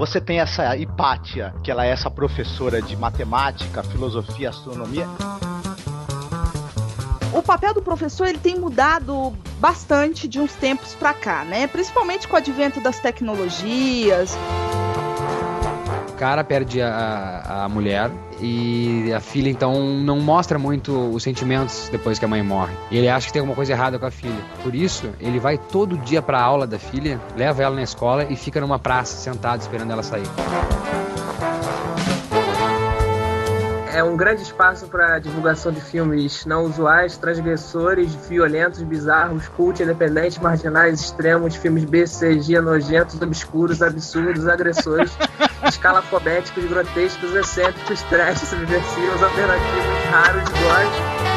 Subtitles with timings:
[0.00, 5.06] Você tem essa Hipátia, que ela é essa professora de matemática, filosofia, astronomia.
[7.34, 11.66] O papel do professor ele tem mudado bastante de uns tempos para cá, né?
[11.66, 14.38] Principalmente com o advento das tecnologias
[16.20, 18.10] cara perde a, a mulher
[18.42, 22.74] e a filha então não mostra muito os sentimentos depois que a mãe morre.
[22.90, 24.44] E ele acha que tem alguma coisa errada com a filha.
[24.62, 28.26] Por isso, ele vai todo dia para a aula da filha, leva ela na escola
[28.28, 30.28] e fica numa praça sentado esperando ela sair
[34.00, 40.38] é um grande espaço para divulgação de filmes não usuais, transgressores, violentos, bizarros, cult, independentes,
[40.38, 45.12] marginais, extremos, filmes BCG, nojentos, obscuros, absurdos, agressores,
[45.64, 51.30] escalafobéticos, grotescos, excêntricos, trash, subversivos, alternativos, raros, góticos.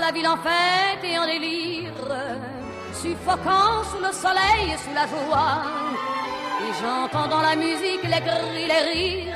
[0.00, 1.92] La ville en fête et en délire,
[2.92, 5.62] suffoquant sous le soleil et sous la joie.
[6.62, 9.34] Et j'entends dans la musique les cris, les rires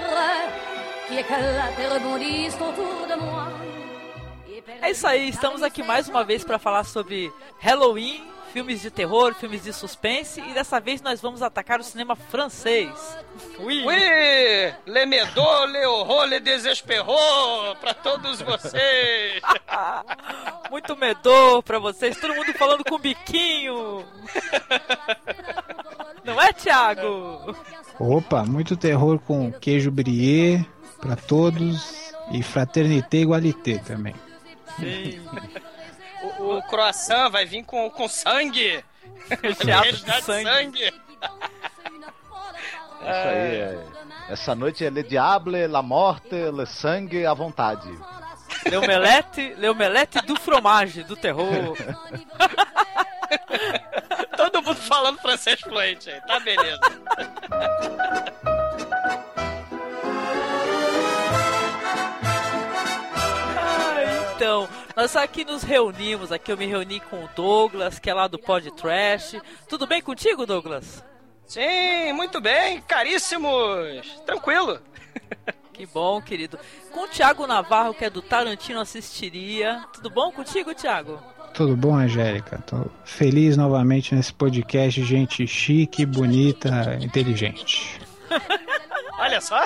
[1.06, 3.73] qui éclatent et rebondissent autour de moi.
[4.66, 9.34] É isso aí, estamos aqui mais uma vez para falar sobre Halloween filmes de terror,
[9.34, 12.88] filmes de suspense e dessa vez nós vamos atacar o cinema francês.
[13.58, 13.84] Oui!
[13.84, 14.72] Oui!
[14.86, 19.42] Le medou, le horror, le desesperou pra todos vocês!
[20.70, 24.04] Muito medô pra vocês, todo mundo falando com biquinho!
[26.22, 27.56] Não é, Thiago?
[27.98, 30.66] Opa, muito terror com queijo brie
[30.98, 34.14] pra todos e fraternité igualité também.
[34.78, 35.20] Sim.
[36.38, 38.82] o, o croissant vai vir com, com sangue.
[39.42, 40.44] Recheado de sangue.
[40.44, 40.94] sangue.
[43.00, 43.84] Isso aí, é.
[44.28, 47.88] Essa noite é Le Diable, La Morte, Le Sangue, à vontade.
[48.64, 51.76] Le Omelette, Le Omelette do fromage, do terror.
[54.36, 56.80] Todo mundo falando francês fluente aí, tá beleza.
[64.34, 68.26] então, nós aqui nos reunimos, aqui eu me reuni com o Douglas, que é lá
[68.26, 69.36] do Pod Trash.
[69.68, 71.04] Tudo bem contigo, Douglas?
[71.46, 74.22] Sim, muito bem, caríssimos.
[74.26, 74.80] Tranquilo.
[75.74, 76.56] Que bom, querido.
[76.92, 79.84] Com o Thiago Navarro, que é do Tarantino Assistiria.
[79.92, 81.20] Tudo bom contigo, Thiago?
[81.52, 82.62] Tudo bom, Angélica?
[82.64, 85.02] Tô feliz novamente nesse podcast.
[85.02, 88.00] Gente chique, bonita, inteligente.
[89.24, 89.58] Olha só.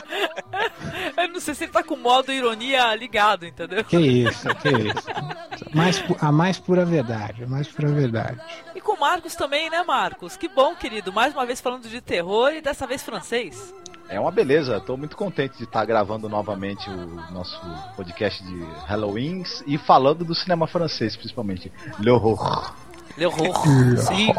[1.18, 3.84] Eu não sei se ele tá com o modo ironia ligado, entendeu?
[3.84, 5.74] Que isso, que isso.
[5.74, 8.40] Mais, a mais pura verdade, a mais pura verdade.
[8.72, 10.36] E com o Marcos também, né, Marcos?
[10.36, 11.12] Que bom, querido.
[11.12, 13.74] Mais uma vez falando de terror e dessa vez francês.
[14.08, 17.60] É uma beleza, estou muito contente de estar gravando novamente o nosso
[17.96, 21.70] podcast de Halloween e falando do cinema francês, principalmente.
[21.98, 22.72] Le horror.
[23.16, 23.98] Le horror.
[23.98, 24.32] Sim.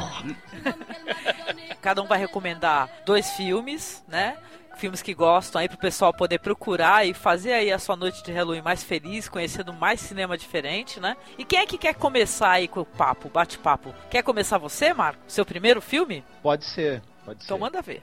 [1.81, 4.37] Cada um vai recomendar dois filmes, né?
[4.79, 8.31] Filmes que gostam aí pro pessoal poder procurar e fazer aí a sua noite de
[8.31, 11.17] Halloween mais feliz, conhecendo mais cinema diferente, né?
[11.37, 13.93] E quem é que quer começar aí com o papo, bate-papo?
[14.09, 15.19] Quer começar você, Marco?
[15.27, 16.23] Seu primeiro filme?
[16.41, 17.43] Pode ser, pode então ser.
[17.45, 18.01] Então manda ver.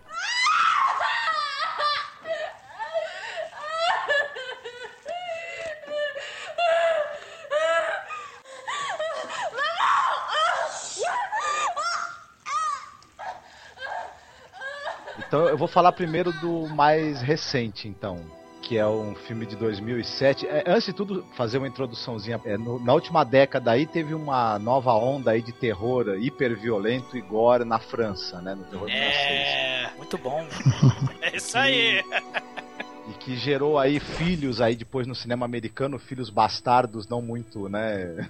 [15.27, 18.19] Então eu vou falar primeiro do mais recente, então.
[18.63, 20.47] Que é um filme de 2007.
[20.47, 22.41] É, antes de tudo, fazer uma introduçãozinha.
[22.45, 27.21] É, no, na última década aí teve uma nova onda aí de terror hiperviolento e
[27.21, 28.55] gore na França, né?
[28.55, 29.97] No terror é, francês.
[29.99, 30.45] muito bom.
[31.23, 32.01] é isso aí.
[32.01, 37.69] E, e que gerou aí filhos aí depois no cinema americano, filhos bastardos não muito,
[37.69, 38.29] né?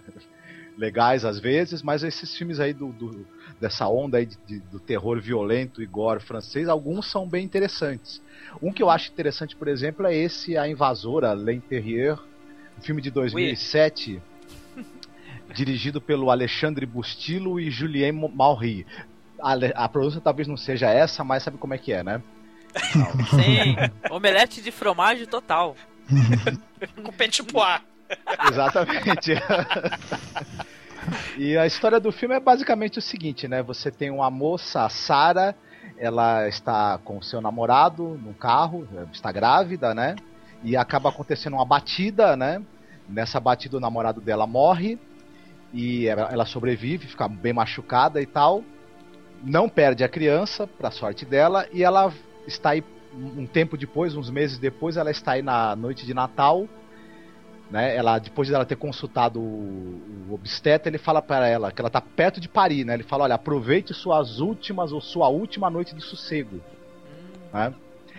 [0.76, 3.26] Legais às vezes, mas esses filmes aí do, do
[3.61, 8.20] dessa onda aí de, de, do terror violento e gore francês, alguns são bem interessantes.
[8.62, 12.23] Um que eu acho interessante, por exemplo, é esse A Invasora, L'Intérieur,
[12.78, 14.20] um filme de 2007,
[14.76, 14.84] oui.
[15.55, 18.87] dirigido pelo Alexandre Bustillo e Julien Maury.
[19.40, 22.23] a, a pronúncia talvez não seja essa, mas sabe como é que é, né?
[23.31, 23.76] Sim,
[24.11, 25.75] omelete de fromagem total.
[27.02, 27.81] Com petit pois.
[28.50, 29.32] Exatamente.
[31.36, 33.62] e a história do filme é basicamente o seguinte, né?
[33.62, 35.54] Você tem uma moça, a Sarah,
[35.98, 40.16] ela está com seu namorado no carro, está grávida, né?
[40.62, 42.62] E acaba acontecendo uma batida, né?
[43.08, 44.98] Nessa batida o namorado dela morre
[45.72, 48.62] e ela, sobrevive, fica bem machucada e tal.
[49.42, 52.12] Não perde a criança, pra sorte dela, e ela
[52.46, 52.82] está aí
[53.14, 56.66] um tempo depois, uns meses depois, ela está aí na noite de Natal
[57.70, 57.96] né?
[57.96, 62.00] Ela depois dela ter consultado o, o obstetra, ele fala para ela que ela tá
[62.00, 62.94] perto de parir, né?
[62.94, 67.48] Ele fala, olha, aproveite suas últimas ou sua última noite de sossego, hum.
[67.52, 67.74] né?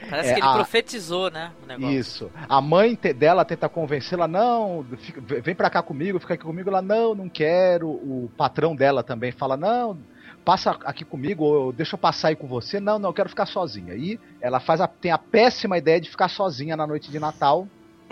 [0.09, 0.53] Parece é, que ele a...
[0.53, 1.51] profetizou, né?
[1.79, 2.31] Isso.
[2.47, 3.13] A mãe te...
[3.13, 5.21] dela tenta convencê-la, não, fica...
[5.41, 6.69] vem pra cá comigo, fica aqui comigo.
[6.69, 7.89] Ela, não, não quero.
[7.89, 9.97] O patrão dela também fala, não,
[10.45, 12.79] passa aqui comigo, ou deixa eu passar aí com você.
[12.79, 13.95] Não, não, eu quero ficar sozinha.
[13.95, 14.87] E ela faz a...
[14.87, 17.67] tem a péssima ideia de ficar sozinha na noite de Natal,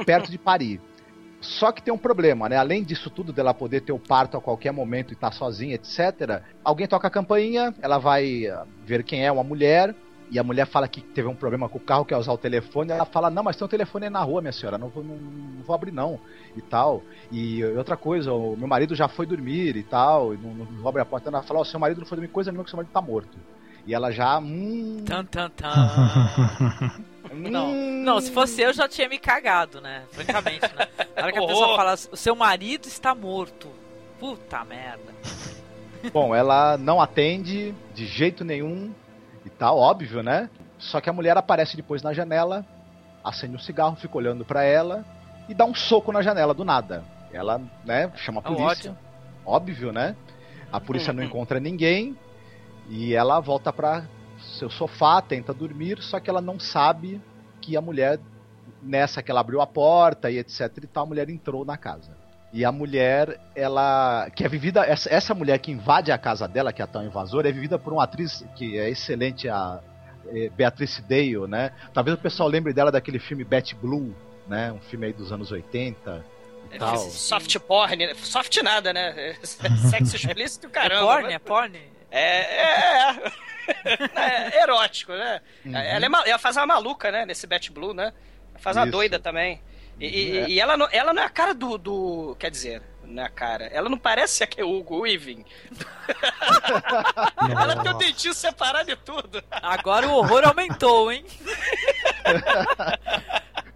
[0.06, 0.80] perto de Paris.
[1.42, 2.58] Só que tem um problema, né?
[2.58, 5.76] Além disso tudo, dela poder ter o parto a qualquer momento e estar tá sozinha,
[5.76, 6.42] etc.
[6.64, 9.96] Alguém toca a campainha, ela vai ah, ver quem é uma mulher,
[10.32, 12.92] e a mulher fala que teve um problema com o carro, quer usar o telefone.
[12.92, 15.16] Ela fala: Não, mas tem um telefone aí na rua, minha senhora, não vou, não,
[15.16, 16.20] não vou abrir não.
[16.56, 17.04] E tal.
[17.32, 20.90] E outra coisa, o meu marido já foi dormir e tal, e não, não vou
[20.90, 21.30] abrir a porta.
[21.30, 23.38] Ela fala: O seu marido não foi dormir coisa nenhuma, que seu marido tá morto.
[23.86, 24.40] E ela já.
[24.40, 25.04] Hum...
[25.06, 25.70] Tan, tan, tan.
[27.36, 30.04] não, não, se fosse eu já tinha me cagado, né?
[30.12, 30.88] Francamente, né?
[31.16, 33.70] Na hora que a pessoa fala, o seu marido está morto.
[34.20, 35.14] Puta merda.
[36.12, 38.92] Bom, ela não atende de jeito nenhum
[39.46, 40.50] e tal, óbvio, né?
[40.78, 42.66] Só que a mulher aparece depois na janela,
[43.24, 45.04] acende um cigarro, fica olhando para ela
[45.50, 47.04] e dá um soco na janela do nada.
[47.34, 48.98] Ela, né, chama a é polícia.
[49.46, 50.16] Óbvio, né?
[50.72, 52.16] A polícia não encontra ninguém,
[52.90, 54.04] e ela volta para
[54.58, 57.22] seu sofá, tenta dormir, só que ela não sabe
[57.62, 58.20] que a mulher,
[58.82, 62.16] nessa que ela abriu a porta e etc e tal, a mulher entrou na casa.
[62.54, 64.30] E a mulher, ela.
[64.34, 64.86] que é vivida.
[64.86, 67.78] Essa, essa mulher que invade a casa dela, que é a tal invasora, é vivida
[67.78, 69.82] por uma atriz que é excelente, a
[70.28, 71.72] é Beatrice Dale, né?
[71.94, 74.16] Talvez o pessoal lembre dela daquele filme Bat Blue,
[74.48, 74.72] né?
[74.72, 76.26] Um filme aí dos anos 80
[76.72, 76.98] e tal.
[76.98, 78.14] Soft porn, né?
[78.16, 79.36] soft nada, né?
[79.44, 81.02] Sexo explícito, caramba.
[81.02, 81.95] É porn, é porn.
[82.12, 83.32] É, é,
[83.84, 85.42] é, é erótico, né?
[85.66, 85.76] Uhum.
[85.76, 87.26] Ela, é, ela faz uma maluca, né?
[87.26, 88.14] Nesse Bat Blue, né?
[88.52, 88.92] Ela faz uma Isso.
[88.92, 89.62] doida também.
[90.00, 90.50] E, e, é.
[90.50, 92.36] e, ela, não, ela não é a cara do, do.
[92.38, 93.66] Quer dizer, não é a cara.
[93.68, 95.46] Ela não parece ser o Hugo Weaving.
[97.50, 99.44] ela tem o dentinho separado de tudo.
[99.50, 101.26] Agora o horror aumentou, hein?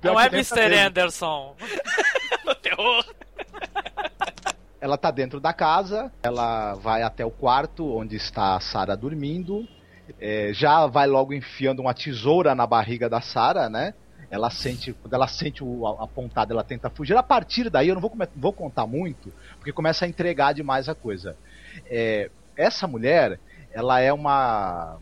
[0.01, 0.73] não é Mr.
[0.75, 1.55] Anderson.
[2.45, 3.05] o terror
[4.81, 9.67] ela tá dentro da casa, ela vai até o quarto onde está a Sara dormindo,
[10.19, 13.93] é, já vai logo enfiando uma tesoura na barriga da Sara, né?
[14.31, 17.17] Ela sente, quando ela sente o, a, pontada, ela tenta fugir.
[17.17, 20.93] A partir daí, eu não vou, vou contar muito, porque começa a entregar demais a
[20.93, 21.35] coisa.
[21.87, 23.39] É, essa mulher,
[23.71, 24.97] ela é uma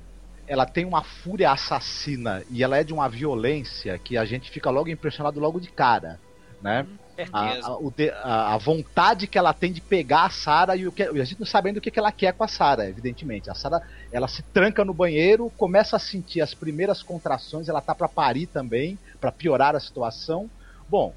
[0.47, 4.69] ela tem uma fúria assassina e ela é de uma violência que a gente fica
[4.69, 6.21] logo impressionado logo de cara,
[6.62, 6.88] né?
[7.31, 11.24] A, a, a, vontade que ela tem de pegar a Sara e o que a
[11.24, 13.50] gente não sabendo o que, que ela quer com a Sara, evidentemente.
[13.50, 13.81] A Sara,
[14.12, 18.47] ela se tranca no banheiro, começa a sentir as primeiras contrações, ela tá para parir
[18.47, 20.50] também, para piorar a situação.
[20.88, 21.14] Bom,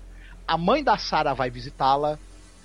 [0.46, 2.18] a mãe da Sara vai visitá-la,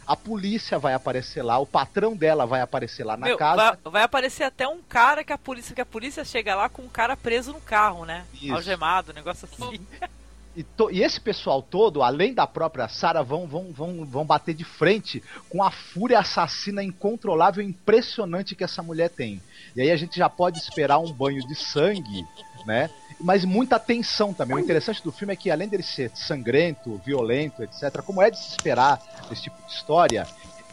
[0.07, 3.55] a polícia vai aparecer lá, o patrão dela vai aparecer lá na Meu, casa.
[3.55, 6.83] Vai, vai, aparecer até um cara que a polícia que a polícia chega lá com
[6.83, 8.25] um cara preso no carro, né?
[8.33, 8.53] Isso.
[8.53, 9.79] Algemado, negócio assim.
[10.55, 14.55] E, to, e, esse pessoal todo, além da própria Sarah, vão, vão, vão, vão bater
[14.55, 19.41] de frente com a fúria assassina incontrolável e impressionante que essa mulher tem.
[19.75, 22.25] E aí a gente já pode esperar um banho de sangue,
[22.65, 22.89] né?
[23.19, 24.55] Mas muita tensão também.
[24.55, 28.39] O interessante do filme é que, além dele ser sangrento, violento, etc., como é de
[28.39, 30.25] se esperar desse tipo de história,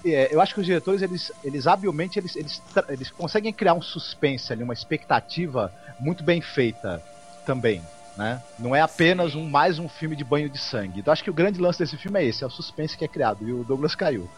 [0.04, 3.82] é, eu acho que os diretores, eles, eles habilmente, eles, eles, eles conseguem criar um
[3.82, 7.02] suspense ali, uma expectativa muito bem feita
[7.44, 7.82] também
[8.16, 8.42] né?
[8.58, 11.00] Não é apenas um mais um filme de banho de sangue.
[11.00, 13.08] Então acho que o grande lance desse filme é esse, é o suspense que é
[13.08, 13.46] criado.
[13.46, 14.28] E o Douglas caiu.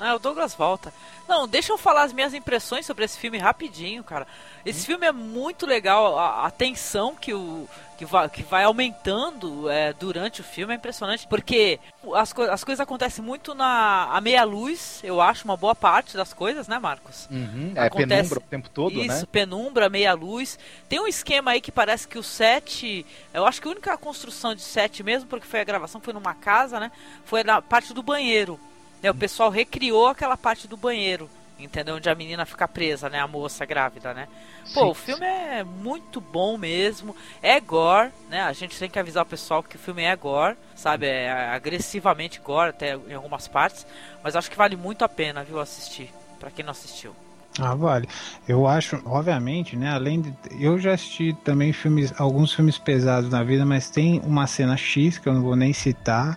[0.00, 0.92] Ah, o Douglas volta.
[1.28, 4.26] Não, deixa eu falar as minhas impressões sobre esse filme rapidinho, cara.
[4.66, 4.86] Esse hum.
[4.86, 9.92] filme é muito legal, a, a tensão que o que vai, que vai aumentando é,
[9.92, 11.78] durante o filme é impressionante, porque
[12.14, 16.16] as, co as coisas acontecem muito na a meia luz, eu acho, uma boa parte
[16.16, 17.28] das coisas, né, Marcos?
[17.30, 18.08] Uhum, é Acontece...
[18.08, 19.28] penumbra o tempo todo, Isso, né?
[19.30, 20.58] penumbra, meia luz.
[20.88, 24.54] Tem um esquema aí que parece que o set, eu acho que a única construção
[24.54, 26.90] de set mesmo, porque foi a gravação, foi numa casa, né?
[27.24, 28.58] Foi na parte do banheiro.
[29.04, 31.96] Né, o pessoal recriou aquela parte do banheiro entendeu?
[31.96, 33.20] Onde a menina fica presa, né?
[33.20, 34.26] A moça grávida, né?
[34.74, 37.14] Pô, sim, o filme é muito bom mesmo.
[37.40, 38.42] É gore, né?
[38.42, 41.06] A gente tem que avisar o pessoal que o filme é gore, sabe?
[41.06, 43.86] É agressivamente gore até em algumas partes.
[44.22, 46.10] Mas acho que vale muito a pena, viu, assistir.
[46.40, 47.14] para quem não assistiu.
[47.58, 48.08] Ah, vale.
[48.48, 49.90] Eu acho, obviamente, né?
[49.90, 50.34] Além de.
[50.58, 55.18] Eu já assisti também filmes, alguns filmes pesados na vida, mas tem uma cena X
[55.18, 56.36] que eu não vou nem citar,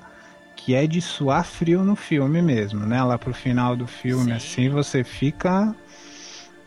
[0.67, 3.01] que é de suar frio no filme mesmo, né?
[3.01, 4.31] Lá pro final do filme, Sim.
[4.33, 5.73] assim, você fica.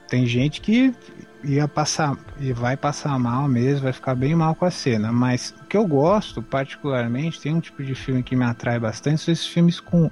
[0.08, 0.94] Tem gente que
[1.44, 5.12] ia passar e vai passar mal mesmo, vai ficar bem mal com a cena.
[5.12, 9.20] Mas o que eu gosto, particularmente, tem um tipo de filme que me atrai bastante,
[9.20, 10.10] são esses filmes com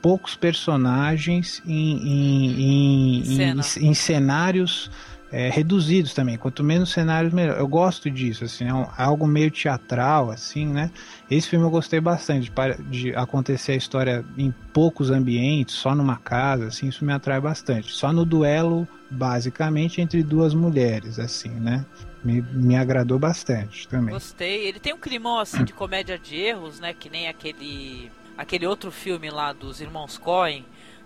[0.00, 4.88] poucos personagens em, em, em, em cenários
[5.36, 6.38] é, reduzidos também.
[6.38, 7.58] Quanto menos cenários, melhor.
[7.58, 10.90] Eu gosto disso, assim, é, um, é algo meio teatral, assim, né?
[11.30, 16.16] Esse filme eu gostei bastante de, de, acontecer a história em poucos ambientes, só numa
[16.16, 17.92] casa, assim, isso me atrai bastante.
[17.92, 21.84] Só no duelo, basicamente, entre duas mulheres, assim, né?
[22.24, 24.14] Me, me agradou bastante também.
[24.14, 24.66] Gostei.
[24.66, 26.94] Ele tem um climão, assim, de comédia de erros, né?
[26.94, 30.64] Que nem aquele aquele outro filme lá dos irmãos Coen,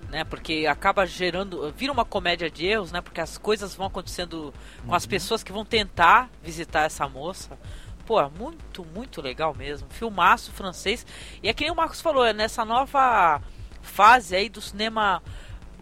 [0.09, 0.25] né?
[0.25, 3.00] Porque acaba gerando, vira uma comédia de erros, né?
[3.00, 4.52] Porque as coisas vão acontecendo
[4.87, 5.11] com as uhum.
[5.11, 7.59] pessoas que vão tentar visitar essa moça.
[8.07, 9.88] Pô, muito, muito legal mesmo.
[9.90, 11.07] Filmaço francês.
[11.42, 13.40] E é que nem o Marcos falou, é nessa nova
[13.83, 15.23] fase aí do cinema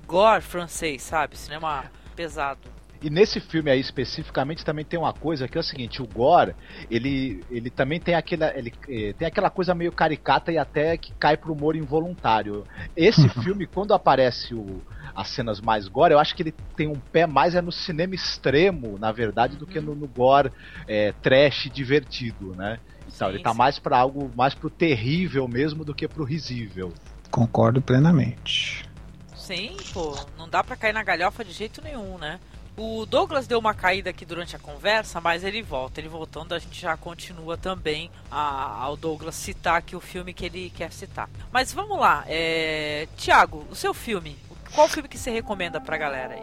[0.06, 1.36] gore francês, sabe?
[1.36, 2.77] Cinema pesado.
[3.00, 6.54] E nesse filme aí especificamente também tem uma coisa que é o seguinte, o Gore,
[6.90, 11.12] ele, ele também tem aquela, ele, eh, tem aquela coisa meio caricata e até que
[11.14, 12.64] cai pro humor involuntário.
[12.96, 14.82] Esse filme, quando aparece o,
[15.14, 18.14] as cenas mais gore, eu acho que ele tem um pé mais é no cinema
[18.14, 20.50] extremo, na verdade, do que no, no gore
[20.86, 22.80] é, trash divertido, né?
[23.06, 23.58] Então, sim, ele tá sim.
[23.58, 26.92] mais para algo, mais pro terrível mesmo do que pro risível.
[27.30, 28.88] Concordo plenamente.
[29.34, 32.38] Sim, pô, não dá pra cair na galhofa de jeito nenhum, né?
[32.78, 36.00] O Douglas deu uma caída aqui durante a conversa, mas ele volta.
[36.00, 40.46] Ele voltando, a gente já continua também a, ao Douglas citar aqui o filme que
[40.46, 41.28] ele quer citar.
[41.50, 43.08] Mas vamos lá, é...
[43.16, 44.38] Tiago, o seu filme.
[44.72, 46.42] Qual filme que você recomenda pra galera aí?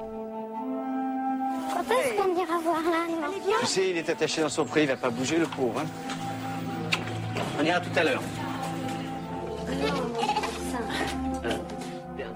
[3.60, 5.82] Tu sais, il est attaché dans son pré, il va pas bouger le pauvre.
[5.82, 5.88] Hein?
[7.60, 8.22] On ira tout à l'heure.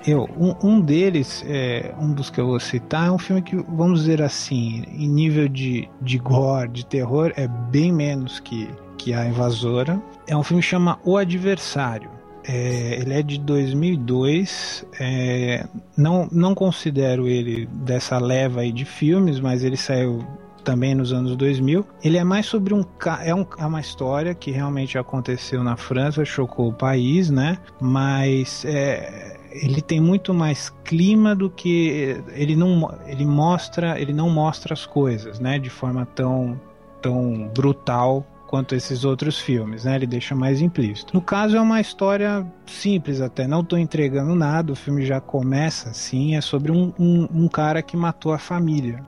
[0.05, 3.55] Eu, um, um deles, é, um dos que eu vou citar, é um filme que,
[3.55, 9.13] vamos dizer assim, em nível de, de gore, de terror, é bem menos que, que
[9.13, 10.01] A Invasora.
[10.27, 12.09] É um filme que chama O Adversário.
[12.47, 14.85] É, ele é de 2002.
[14.99, 20.25] É, não, não considero ele dessa leva aí de filmes, mas ele saiu
[20.63, 21.85] também nos anos 2000.
[22.03, 22.83] Ele é mais sobre um
[23.23, 27.57] é, um é uma história que realmente aconteceu na França, chocou o país, né?
[27.79, 34.29] Mas é, ele tem muito mais clima do que ele não ele mostra ele não
[34.29, 36.59] mostra as coisas né de forma tão
[37.01, 39.95] tão brutal quanto esses outros filmes, né?
[39.95, 41.13] Ele deixa mais implícito.
[41.13, 45.91] No caso é uma história simples até, não estou entregando nada, o filme já começa
[45.91, 49.03] assim, é sobre um, um, um, cara que matou a família.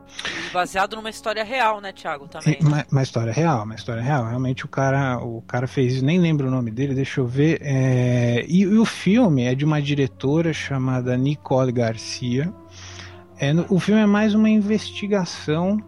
[0.53, 2.59] Baseado numa história real, né, Thiago, também.
[2.61, 4.27] É, uma, uma, história real, uma história real.
[4.27, 7.57] Realmente o cara, o cara fez isso, nem lembro o nome dele, deixa eu ver.
[7.63, 8.45] É...
[8.47, 12.53] E, e, o filme é de uma diretora chamada Nicole Garcia.
[13.39, 15.79] É, o filme é mais uma investigação,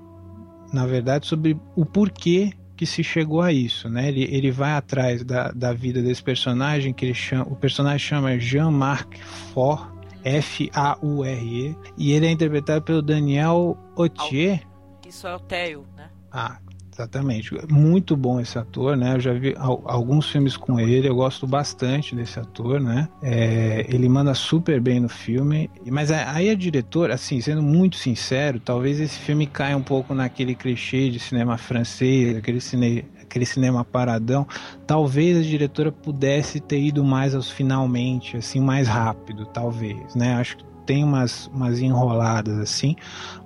[0.73, 2.51] na verdade, sobre o porquê
[2.83, 4.09] que se chegou a isso, né?
[4.09, 8.37] Ele, ele vai atrás da, da vida desse personagem que ele chama, o personagem chama
[8.37, 9.17] Jean-Marc
[9.53, 9.83] Faure,
[10.21, 14.67] F-A-U-R-E, e ele é interpretado pelo Daniel Otier.
[15.07, 16.09] Isso é o Theo, né?
[16.29, 16.59] Ah,
[16.93, 17.51] Exatamente.
[17.71, 19.15] Muito bom esse ator, né?
[19.15, 23.09] Eu já vi alguns filmes com ele, eu gosto bastante desse ator, né?
[23.21, 25.69] É, ele manda super bem no filme.
[25.87, 30.53] Mas aí a diretora, assim, sendo muito sincero, talvez esse filme caia um pouco naquele
[30.53, 34.47] clichê de cinema francês, aquele, cine, aquele cinema paradão.
[34.85, 40.35] Talvez a diretora pudesse ter ido mais aos finalmente, assim, mais rápido, talvez, né?
[40.35, 42.95] Acho que tem umas, umas enroladas assim,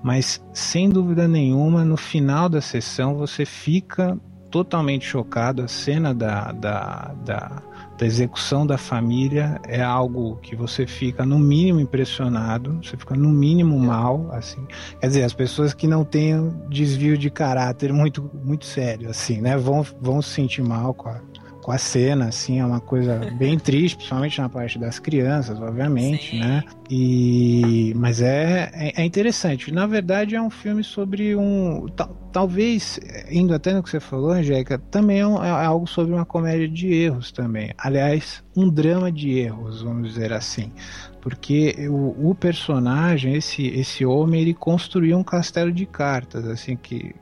[0.03, 4.17] mas sem dúvida nenhuma, no final da sessão você fica
[4.49, 5.61] totalmente chocado.
[5.61, 7.61] A cena da, da, da,
[7.97, 13.29] da execução da família é algo que você fica no mínimo impressionado, você fica no
[13.29, 14.65] mínimo mal, assim.
[14.99, 19.57] Quer dizer, as pessoas que não têm desvio de caráter muito, muito sério, assim, né,
[19.57, 21.21] vão, vão se sentir mal com a,
[21.67, 26.31] com a cena, assim, é uma coisa bem triste, principalmente na parte das crianças, obviamente,
[26.31, 26.39] Sim.
[26.39, 26.63] né?
[26.89, 29.69] E mas é, é, é, interessante.
[29.69, 31.85] Na verdade, é um filme sobre um
[32.31, 32.97] talvez
[33.29, 36.69] indo até no que você falou, Angélica, também é, um, é algo sobre uma comédia
[36.69, 37.73] de erros também.
[37.77, 40.71] Aliás, um drama de erros, vamos dizer assim
[41.19, 47.13] porque o, o, personagem, esse, esse homem, ele construiu um castelo de cartas, assim, que,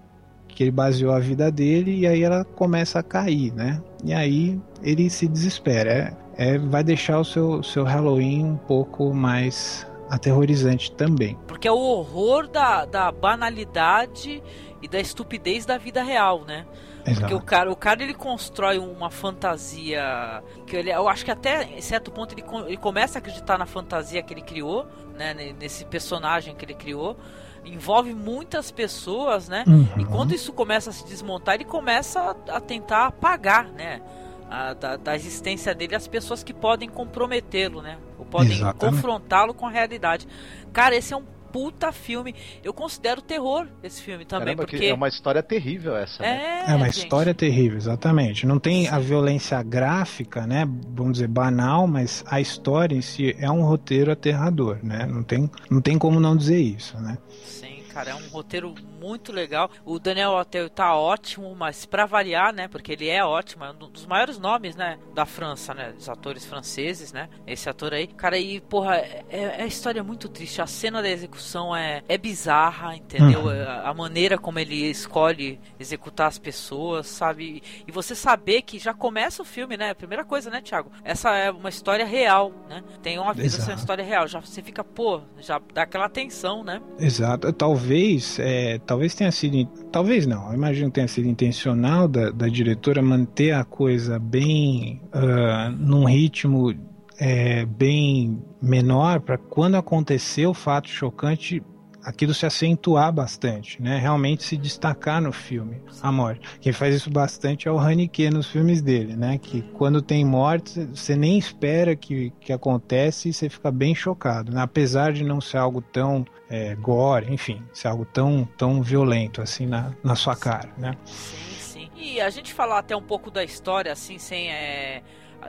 [0.55, 3.81] que ele baseou a vida dele e aí ela começa a cair, né?
[4.03, 6.17] E aí ele se desespera.
[6.38, 11.38] É, é, vai deixar o seu, seu Halloween um pouco mais aterrorizante também.
[11.45, 14.41] Porque é o horror da, da banalidade
[14.81, 16.65] e da estupidez da vida real, né?
[17.05, 17.19] Exato.
[17.19, 21.63] Porque o cara, o cara ele constrói uma fantasia que ele, eu acho que até
[21.63, 25.85] em certo ponto ele, ele começa a acreditar na fantasia que ele criou, né, nesse
[25.85, 27.17] personagem que ele criou.
[27.65, 29.63] Envolve muitas pessoas, né?
[29.67, 29.88] Uhum.
[29.98, 34.01] E quando isso começa a se desmontar, ele começa a, a tentar apagar, né?
[34.50, 37.98] A, da, da, existência dele as pessoas que podem comprometê-lo, né?
[38.19, 40.27] Ou podem confrontá-lo com a realidade.
[40.72, 42.35] Cara, esse é um puta filme.
[42.62, 44.47] Eu considero terror esse filme também.
[44.47, 46.21] Caramba, porque é uma história terrível essa.
[46.21, 46.63] Né?
[46.67, 46.97] É, é uma gente.
[46.97, 48.45] história terrível, exatamente.
[48.45, 50.67] Não tem a violência gráfica, né?
[50.89, 55.05] Vamos dizer, banal, mas a história em si é um roteiro aterrador, né?
[55.05, 57.17] Não tem, não tem como não dizer isso, né?
[57.45, 59.69] Sim, cara, é um roteiro muito legal.
[59.85, 62.67] O Daniel Hotel tá ótimo, mas para variar, né?
[62.67, 64.97] Porque ele é ótimo, é um dos maiores nomes, né?
[65.13, 65.91] Da França, né?
[65.91, 67.29] Dos atores franceses, né?
[67.45, 68.07] Esse ator aí.
[68.07, 70.62] Cara, e porra, é, é a história é muito triste.
[70.62, 73.41] A cena da execução é, é bizarra, entendeu?
[73.41, 73.50] Uhum.
[73.50, 77.62] A, a maneira como ele escolhe executar as pessoas, sabe?
[77.88, 79.93] E você saber que já começa o filme, né?
[79.93, 80.91] Primeira coisa, né, Thiago?
[81.03, 82.83] Essa é uma história real, né?
[83.03, 84.27] Tem uma vida, essa é uma história real.
[84.27, 86.81] Já você fica, pô, já dá aquela tensão, né?
[87.00, 87.53] Exato.
[87.53, 93.01] Talvez, é, talvez tenha sido, talvez não, imagino que tenha sido intencional da, da diretora
[93.01, 96.73] manter a coisa bem uh, num ritmo
[97.17, 101.63] é, bem menor para quando acontecer o fato chocante
[102.05, 103.97] aquilo se acentuar bastante, né?
[103.97, 106.47] Realmente se destacar no filme, a morte.
[106.62, 109.39] Quem faz isso bastante é o Haneke nos filmes dele, né?
[109.39, 114.51] Que quando tem morte, você nem espera que, que acontece e você fica bem chocado,
[114.51, 114.62] né?
[114.62, 119.65] Apesar de não ser algo tão é, gore, enfim, ser algo tão, tão violento assim
[119.65, 120.95] na, na sua cara, né?
[121.06, 121.89] Sim, sim.
[121.95, 124.51] E a gente falar até um pouco da história, assim, sem...
[124.51, 125.01] É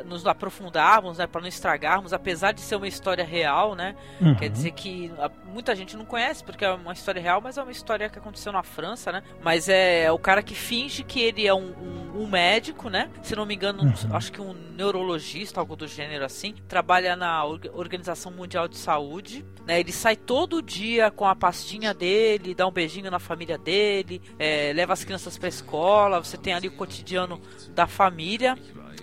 [0.04, 3.94] nos aprofundarmos, né, para não estragarmos, apesar de ser uma história real, né?
[4.20, 4.34] Uhum.
[4.34, 5.12] Quer dizer que
[5.46, 8.52] muita gente não conhece porque é uma história real, mas é uma história que aconteceu
[8.52, 9.22] na França, né?
[9.42, 13.10] Mas é o cara que finge que ele é um, um, um médico, né?
[13.22, 14.16] Se não me engano, uhum.
[14.16, 19.80] acho que um neurologista, algo do gênero assim, trabalha na Organização Mundial de Saúde, né?
[19.80, 24.72] Ele sai todo dia com a pastinha dele, dá um beijinho na família dele, é,
[24.74, 26.22] leva as crianças para escola.
[26.22, 28.56] Você tem ali o cotidiano da família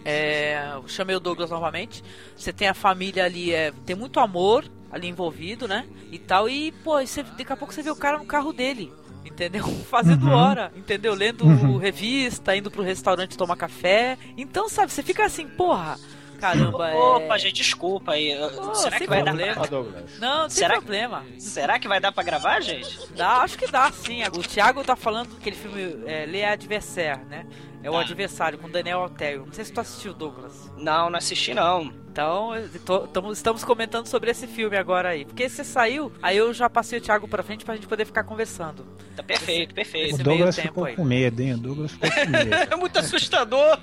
[0.05, 2.03] é, chamei o Douglas novamente.
[2.35, 5.85] Você tem a família ali, é, tem muito amor ali envolvido, né?
[6.11, 6.47] E tal.
[6.47, 8.91] E, pô, você, daqui a pouco você vê o cara no carro dele.
[9.25, 9.65] Entendeu?
[9.89, 10.33] Fazendo uhum.
[10.33, 11.13] hora, entendeu?
[11.13, 11.77] Lendo uhum.
[11.77, 14.17] revista, indo pro restaurante tomar café.
[14.37, 15.97] Então, sabe, você fica assim, porra,
[16.39, 16.93] caramba, é...
[16.93, 18.37] Opa, gente, desculpa aí.
[18.53, 19.55] Pô, Será que vai problema.
[19.55, 19.79] dar pra...
[20.19, 21.21] Não, não Será problema.
[21.21, 21.41] Que...
[21.41, 22.99] Será que vai dar pra gravar, gente?
[23.15, 24.21] Dá, acho que dá, sim.
[24.23, 27.45] O Thiago tá falando que aquele filme é, Lê Adversaire, né?
[27.83, 27.99] É o tá.
[27.99, 29.45] adversário com Daniel Altério.
[29.45, 30.71] Não sei se tu assistiu, Douglas.
[30.77, 31.93] Não, não assisti não.
[32.13, 32.51] Então,
[32.85, 35.25] tô, tamo, estamos comentando sobre esse filme agora aí.
[35.25, 38.23] Porque você saiu, aí eu já passei o Thiago pra frente pra gente poder ficar
[38.23, 38.85] conversando.
[39.15, 40.13] Tá perfeito, esse, perfeito.
[40.13, 40.95] Esse o Douglas ficou aí.
[40.95, 41.55] com medo, hein?
[41.55, 42.53] O Douglas ficou com medo.
[42.71, 43.79] é muito assustador.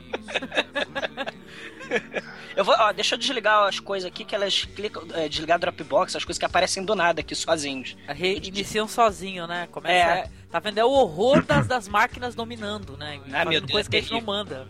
[2.57, 5.59] eu vou, ó, deixa eu desligar as coisas aqui que elas clicam, é, desligar a
[5.59, 7.97] Dropbox, as coisas que aparecem do nada aqui sozinhos.
[8.09, 9.69] Reiniciam sozinho, né?
[9.71, 10.23] Começa é.
[10.23, 10.79] A Tá vendo?
[10.79, 13.21] É o horror das, das máquinas dominando, né?
[13.33, 14.67] Ah, meu Deus, coisa que a gente não manda.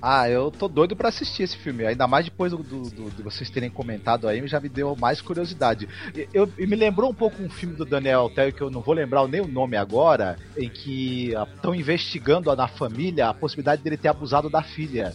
[0.00, 1.84] ah, eu tô doido para assistir esse filme.
[1.84, 5.20] Ainda mais depois do, do, do, de vocês terem comentado aí, já me deu mais
[5.20, 5.88] curiosidade.
[6.32, 8.94] Eu, eu me lembrou um pouco um filme do Daniel Altel, que eu não vou
[8.94, 14.08] lembrar nem o nome agora, em que estão investigando na família a possibilidade dele ter
[14.08, 15.12] abusado da filha.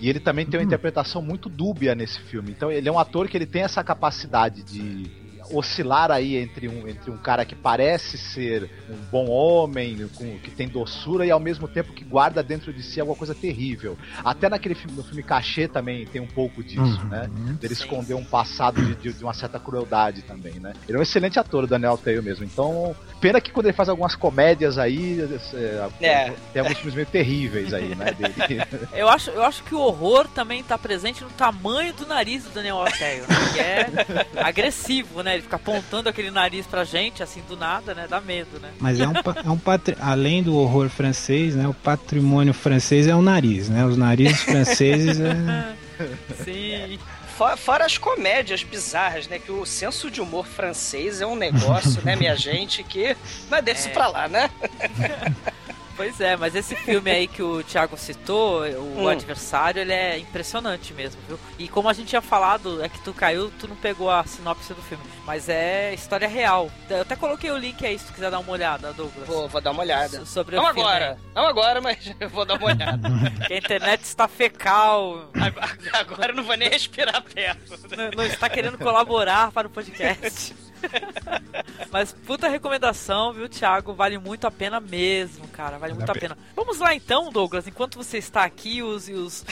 [0.00, 0.66] E ele também tem uma uhum.
[0.66, 2.50] interpretação muito dúbia nesse filme.
[2.50, 6.88] Então ele é um ator que ele tem essa capacidade de oscilar aí entre um,
[6.88, 11.40] entre um cara que parece ser um bom homem, com, que tem doçura e ao
[11.40, 13.96] mesmo tempo que guarda dentro de si alguma coisa terrível.
[14.24, 17.08] Até naquele filme, no filme Cachê também tem um pouco disso, uhum.
[17.08, 17.30] né?
[17.60, 20.72] Dele esconder um passado de, de, de, uma certa crueldade também, né?
[20.88, 22.44] Ele é um excelente ator, o Daniel Taylor mesmo.
[22.44, 25.20] Então, pena que quando ele faz algumas comédias aí,
[25.54, 26.34] é, é.
[26.52, 28.12] tem alguns filmes meio terríveis aí, né?
[28.12, 28.34] Dele.
[28.92, 32.50] Eu acho, eu acho que o horror também está presente no tamanho do nariz do
[32.50, 33.36] Daniel Taylor, né?
[33.52, 35.33] que é agressivo, né?
[35.34, 35.36] Né?
[35.36, 38.06] Ele fica apontando aquele nariz pra gente, assim, do nada, né?
[38.08, 38.70] Dá medo, né?
[38.80, 39.12] Mas é um,
[39.44, 39.96] é um patri...
[40.00, 41.66] além do horror francês, né?
[41.68, 43.84] O patrimônio francês é o nariz, né?
[43.84, 45.74] Os narizes franceses é.
[46.44, 46.98] Sim.
[47.36, 49.40] Fora, fora as comédias bizarras, né?
[49.40, 53.16] Que o senso de humor francês é um negócio, né, minha gente, que.
[53.50, 53.92] Mas deixa É.
[53.92, 54.48] pra lá, né?
[55.96, 59.08] Pois é, mas esse filme aí que o Thiago citou, o Hum.
[59.08, 61.38] Adversário, ele é impressionante mesmo, viu?
[61.58, 64.74] E como a gente tinha falado, é que tu caiu, tu não pegou a sinopse
[64.74, 66.70] do filme, mas é história real.
[66.90, 69.26] Eu até coloquei o link aí se tu quiser dar uma olhada, Douglas.
[69.28, 70.18] Vou, vou dar uma olhada.
[70.20, 73.08] So- Sobre Não o filme agora, não agora, mas eu vou dar uma olhada.
[73.48, 77.78] a internet está fecal, Agora, agora eu não vou nem respirar perto.
[77.96, 80.54] não, não está querendo colaborar para o podcast.
[81.90, 83.94] Mas puta recomendação, viu, Thiago?
[83.94, 85.78] Vale muito a pena mesmo, cara.
[85.78, 86.36] Vale muito a pena.
[86.54, 87.66] Vamos lá então, Douglas.
[87.66, 89.44] Enquanto você está aqui os, e, os,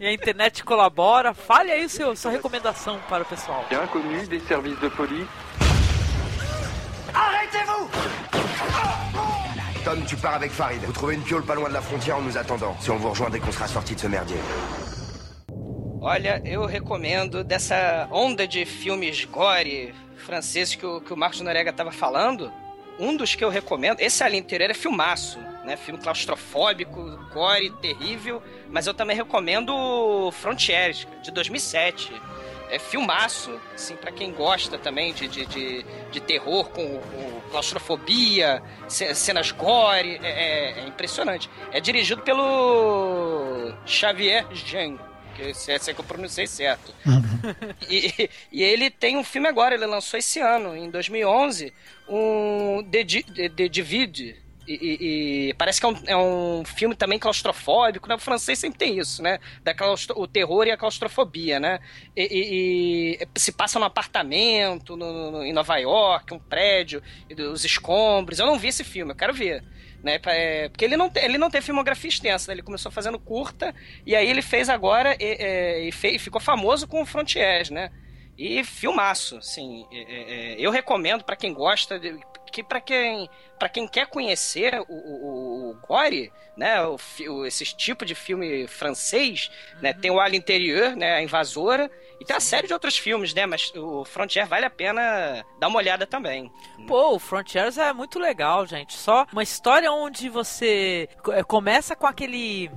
[0.00, 3.66] e, a internet colabora, fale aí o seu, sua recomendação para o pessoal.
[3.70, 5.28] Inconnu des services de police.
[7.14, 7.90] Arrêtez-vous
[9.84, 10.80] Tom, tu pars avec Farid.
[10.86, 12.76] Vous trouvez une piole pas loin de la frontière en nous attendant.
[12.80, 14.38] Si on vous rejoint dès qu'on sera sorti de ce merdier.
[16.04, 21.72] Olha, eu recomendo dessa onda de filmes gore franceses que o, que o Marcos Norega
[21.72, 22.52] tava falando.
[22.98, 25.76] Um dos que eu recomendo, esse ali interior é filmaço, né?
[25.76, 27.00] Filme claustrofóbico,
[27.32, 28.42] gore, terrível.
[28.70, 32.12] Mas eu também recomendo Frontiers, de 2007.
[32.70, 38.62] É filmaço, assim, pra quem gosta também de, de, de, de terror com, com claustrofobia,
[38.88, 41.50] ce- cenas gore, é, é- é impressionante.
[41.70, 44.96] É dirigido pelo Xavier Jean,
[45.32, 46.94] que se é se é que eu pronunciei certo.
[47.88, 51.72] E, e ele tem um filme agora, ele lançou esse ano, em 2011,
[52.08, 54.36] um The, The, The Divide.
[54.66, 58.14] E, e- e parece que é um, é um filme também claustrofóbico, né?
[58.14, 59.40] O francês sempre tem isso, né?
[59.64, 61.80] Da claustro- o terror e a claustrofobia, né?
[62.16, 67.64] E, e- se passa num apartamento no- no- em Nova York, um prédio, e os
[67.64, 68.38] escombros.
[68.38, 69.64] Eu não vi esse filme, eu quero ver.
[70.02, 72.54] Né, é, porque ele não, tem, ele não tem filmografia extensa, né?
[72.56, 73.72] ele começou fazendo curta
[74.04, 77.70] e aí ele fez agora e, é, e fe- e ficou famoso com o Frontiers,
[77.70, 77.90] né?
[78.36, 82.00] E filmaço, assim, é, eu recomendo pra quem gosta,
[82.52, 86.96] que para quem para quem quer conhecer o, o, o gore, né, o,
[87.30, 91.88] o- esse tipo de filme francês, né, tem o Alien Interior, né, a Invasora,
[92.20, 95.68] e tem uma série de outros filmes, né, mas o Frontier vale a pena dar
[95.68, 96.52] uma olhada também.
[96.88, 98.94] Pô, o Frontiers é muito legal, gente.
[98.94, 102.68] Só uma história onde você eh, começa com aquele.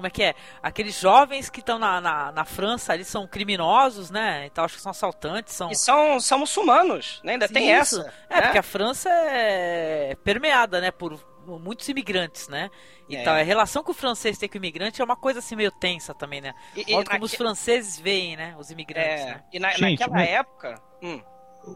[0.00, 0.34] Como é que é?
[0.62, 4.46] Aqueles jovens que estão na, na, na França ali são criminosos, né?
[4.46, 5.70] Então acho que são assaltantes, são.
[5.70, 8.00] E são, são muçulmanos, né, ainda tem Isso.
[8.00, 8.14] essa.
[8.28, 8.42] É, né?
[8.42, 12.70] porque a França é permeada, né, por muitos imigrantes, né?
[13.08, 13.40] Então, É.
[13.40, 16.14] a relação que o francês tem com o imigrante é uma coisa assim meio tensa
[16.14, 16.54] também, né?
[16.76, 19.44] E- e como naque- os franceses veem, né, os imigrantes, É, né?
[19.52, 20.80] e na, Gente, naquela mas- época.
[21.02, 21.20] hum,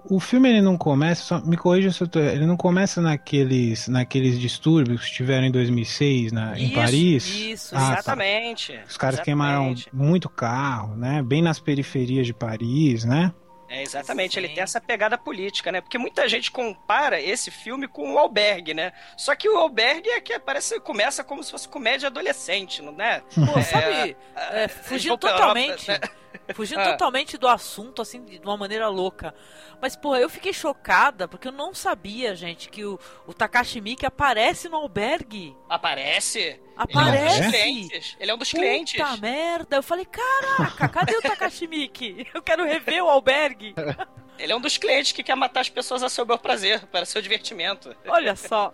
[0.09, 3.87] O filme ele não começa, só me corrija se eu tô, ele não começa naqueles,
[3.87, 7.27] naqueles distúrbios que tiveram em 2006 na, em Isso, Paris.
[7.29, 7.93] Isso, Ah, tá.
[7.93, 8.73] exatamente.
[8.89, 9.25] Os caras exatamente.
[9.25, 11.23] queimaram muito carro, né?
[11.23, 13.33] Bem nas periferias de Paris, né?
[13.75, 15.81] É, exatamente, ele tem essa pegada política, né?
[15.81, 18.93] Porque muita gente compara esse filme com o Albergue, né?
[19.17, 23.21] Só que o Albergue é que parece começa como se fosse comédia adolescente, não é?
[23.21, 26.55] Pô, É, sabe, é, é, eles fugindo totalmente, Europa, né?
[26.55, 26.93] fugindo Ah.
[26.93, 29.35] totalmente do assunto, assim, de uma maneira louca.
[29.81, 34.07] Mas, porra, eu fiquei chocada, porque eu não sabia, gente, que o, o Takashi Miike
[34.07, 35.57] aparece no albergue.
[35.69, 36.61] Aparece.
[36.77, 37.45] Aparece.
[37.45, 38.17] Ele é um dos clientes.
[38.19, 39.01] Ele é um dos clientes.
[39.01, 42.27] Puta merda, eu falei, caraca, cadê o Takashi Miike?
[42.35, 43.75] Eu quero rever o albergue.
[44.39, 47.05] Ele é um dos clientes que quer matar as pessoas a seu bel prazer, para
[47.05, 47.95] seu divertimento.
[48.09, 48.73] Olha só.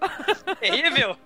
[0.58, 1.16] Terrível.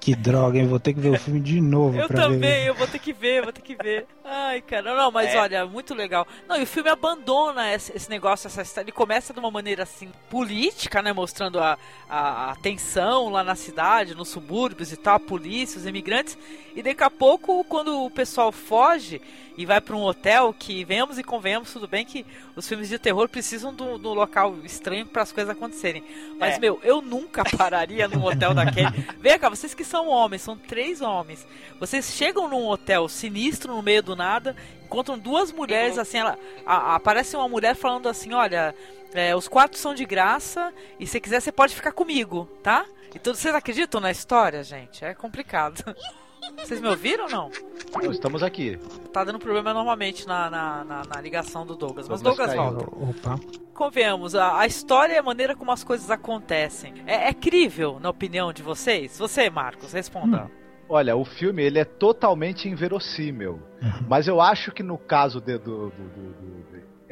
[0.00, 0.66] Que droga, hein?
[0.66, 2.66] Vou ter que ver o filme de novo Eu pra também, ver.
[2.68, 4.06] eu vou ter que ver, vou ter que ver.
[4.24, 5.38] Ai, cara, não, mas É.
[5.38, 6.26] olha, muito legal.
[6.48, 8.84] Não, e o filme abandona esse, esse negócio, essa história.
[8.86, 11.12] Ele começa de uma maneira assim, política, né?
[11.12, 15.86] Mostrando a, a, a tensão lá na cidade, nos subúrbios e tal, a polícia, os
[15.86, 16.38] imigrantes.
[16.74, 19.20] E daqui a pouco, quando o pessoal foge
[19.56, 22.24] e vai para um hotel, que venhamos e convenhamos, tudo bem que
[22.56, 26.04] os filmes de terror precisam do, do local estranho para as coisas acontecerem.
[26.38, 26.58] Mas, É.
[26.58, 28.90] meu, eu nunca pararia num hotel daquele.
[29.20, 31.46] Vem cá, vocês que são homens, são três homens.
[31.80, 34.54] Vocês chegam num hotel sinistro no meio do nada,
[34.84, 38.74] encontram duas mulheres assim, ela, a- aparece uma mulher falando assim, olha,
[39.14, 42.84] é, os quartos são de graça e se quiser você pode ficar comigo, tá?
[43.14, 45.04] E todos vocês acreditam na história, gente?
[45.04, 45.82] É complicado.
[46.56, 47.50] Vocês me ouviram ou não?
[48.10, 48.76] Estamos aqui.
[49.12, 52.08] Tá dando problema normalmente na, na, na- na ligação do Douglas.
[52.08, 52.88] Mas Douglas Douglas caiu.
[52.90, 53.30] volta.
[53.36, 53.61] Opa.
[53.86, 56.94] Convenhamos, a, a história e a maneira como as coisas acontecem.
[57.04, 59.18] É, é crível, na opinião de vocês?
[59.18, 60.48] Você, Marcos, responda.
[60.88, 63.60] Olha, o filme ele é totalmente inverossímil.
[64.08, 66.62] Mas eu acho que no caso de- do- do- do-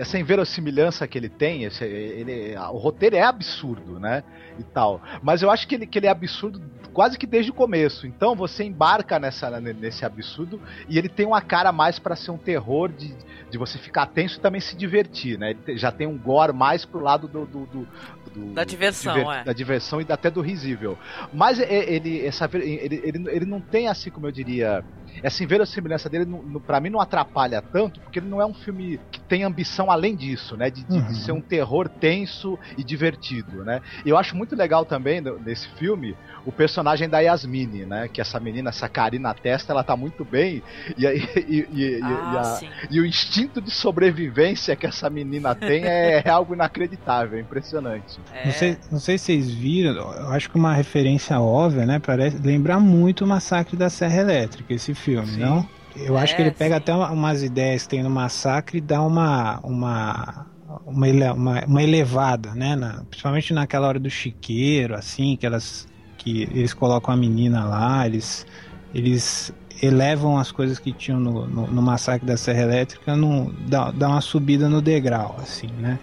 [0.00, 4.24] essa inverossimilhança que ele tem, esse, ele, o roteiro é absurdo, né?
[4.58, 4.98] E tal.
[5.22, 6.58] Mas eu acho que ele, que ele é absurdo
[6.94, 8.06] quase que desde o começo.
[8.06, 10.58] Então você embarca nessa, nesse absurdo
[10.88, 13.14] e ele tem uma cara mais para ser um terror de,
[13.50, 15.54] de você ficar tenso e também se divertir, né?
[15.66, 17.88] Ele já tem um gore mais pro lado do, do, do,
[18.34, 19.44] do da diversão, diver, é.
[19.44, 20.96] Da diversão e até do risível.
[21.30, 24.82] Mas ele, essa, ele, ele, ele não tem, assim como eu diria,
[25.22, 26.26] essa inverossimilhança dele,
[26.66, 30.14] para mim, não atrapalha tanto, porque ele não é um filme que tem ambição além
[30.16, 30.70] disso, né?
[30.70, 31.06] De, de, uhum.
[31.06, 33.80] de, ser um terror tenso e divertido, né?
[34.04, 38.08] E eu acho muito legal também nesse filme o personagem da Yasmine, né?
[38.08, 40.62] Que essa menina, essa carinha na testa, ela tá muito bem.
[40.96, 46.22] E, e, e, ah, a, e, o instinto de sobrevivência que essa menina tem é,
[46.24, 48.18] é algo inacreditável, é impressionante.
[48.32, 48.46] É.
[48.46, 51.98] Não, sei, não sei se vocês viram, eu acho que uma referência óbvia, né?
[51.98, 55.40] Parece lembrar muito o Massacre da Serra Elétrica, esse filme, sim.
[55.40, 55.68] não?
[55.96, 56.78] Eu é, acho que ele pega sim.
[56.78, 60.46] até umas ideias que tem no Massacre e dá uma, uma
[60.86, 62.76] uma, uma, uma, elevada, né?
[62.76, 68.06] Na, principalmente naquela hora do chiqueiro, assim, que elas que eles colocam a menina lá,
[68.06, 68.46] eles,
[68.94, 73.90] eles elevam as coisas que tinham no, no, no massacre da Serra Elétrica, no, dá,
[73.90, 75.98] dá uma subida no degrau, assim, né?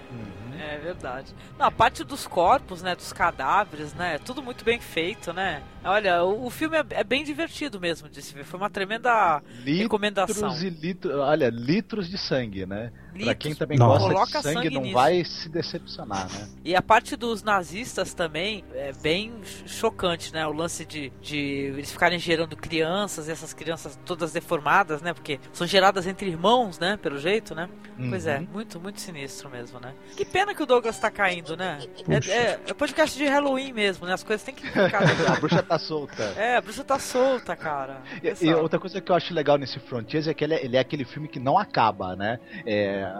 [0.60, 1.34] É verdade.
[1.58, 5.62] Não, a parte dos corpos, né, dos cadáveres, né, é tudo muito bem feito, né?
[5.88, 8.43] Olha, o, o filme é, é, bem divertido mesmo de se ver.
[8.43, 10.58] Foi uma tremenda litros recomendação.
[10.58, 12.91] E litros, olha, litros de sangue, né?
[13.13, 13.26] Litros.
[13.26, 14.13] Pra quem também Nossa.
[14.13, 14.93] gosta de sangue, sangue não nisso.
[14.93, 16.47] vai se decepcionar, né?
[16.63, 19.34] E a parte dos nazistas também é bem
[19.65, 20.45] chocante, né?
[20.45, 25.13] O lance de, de eles ficarem gerando crianças, e essas crianças todas deformadas, né?
[25.13, 26.97] Porque são geradas entre irmãos, né?
[26.97, 27.69] Pelo jeito, né?
[27.97, 28.10] Uhum.
[28.10, 28.47] Pois é, uhum.
[28.54, 29.93] muito, muito sinistro mesmo, né?
[30.15, 31.80] Que pena que o Douglas tá caindo, né?
[32.08, 34.13] É, é, é podcast de Halloween mesmo, né?
[34.13, 35.02] As coisas têm que ficar.
[35.32, 36.24] a bruxa tá solta.
[36.36, 38.02] É, a bruxa tá solta, cara.
[38.24, 40.78] E, e, outra coisa que eu acho legal nesse Frontiers é que ele é, ele
[40.78, 42.40] é aquele filme que não acaba, né?
[42.66, 43.12] É,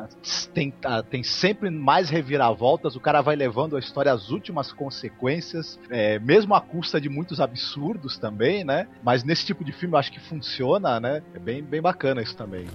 [0.54, 0.74] tem,
[1.10, 6.54] tem sempre mais reviravoltas, o cara vai levando a história às últimas consequências, é, mesmo
[6.56, 8.88] à custa de muitos absurdos também, né?
[9.04, 11.22] Mas nesse tipo de filme eu acho que funciona, né?
[11.34, 12.68] É bem, bem bacana isso também.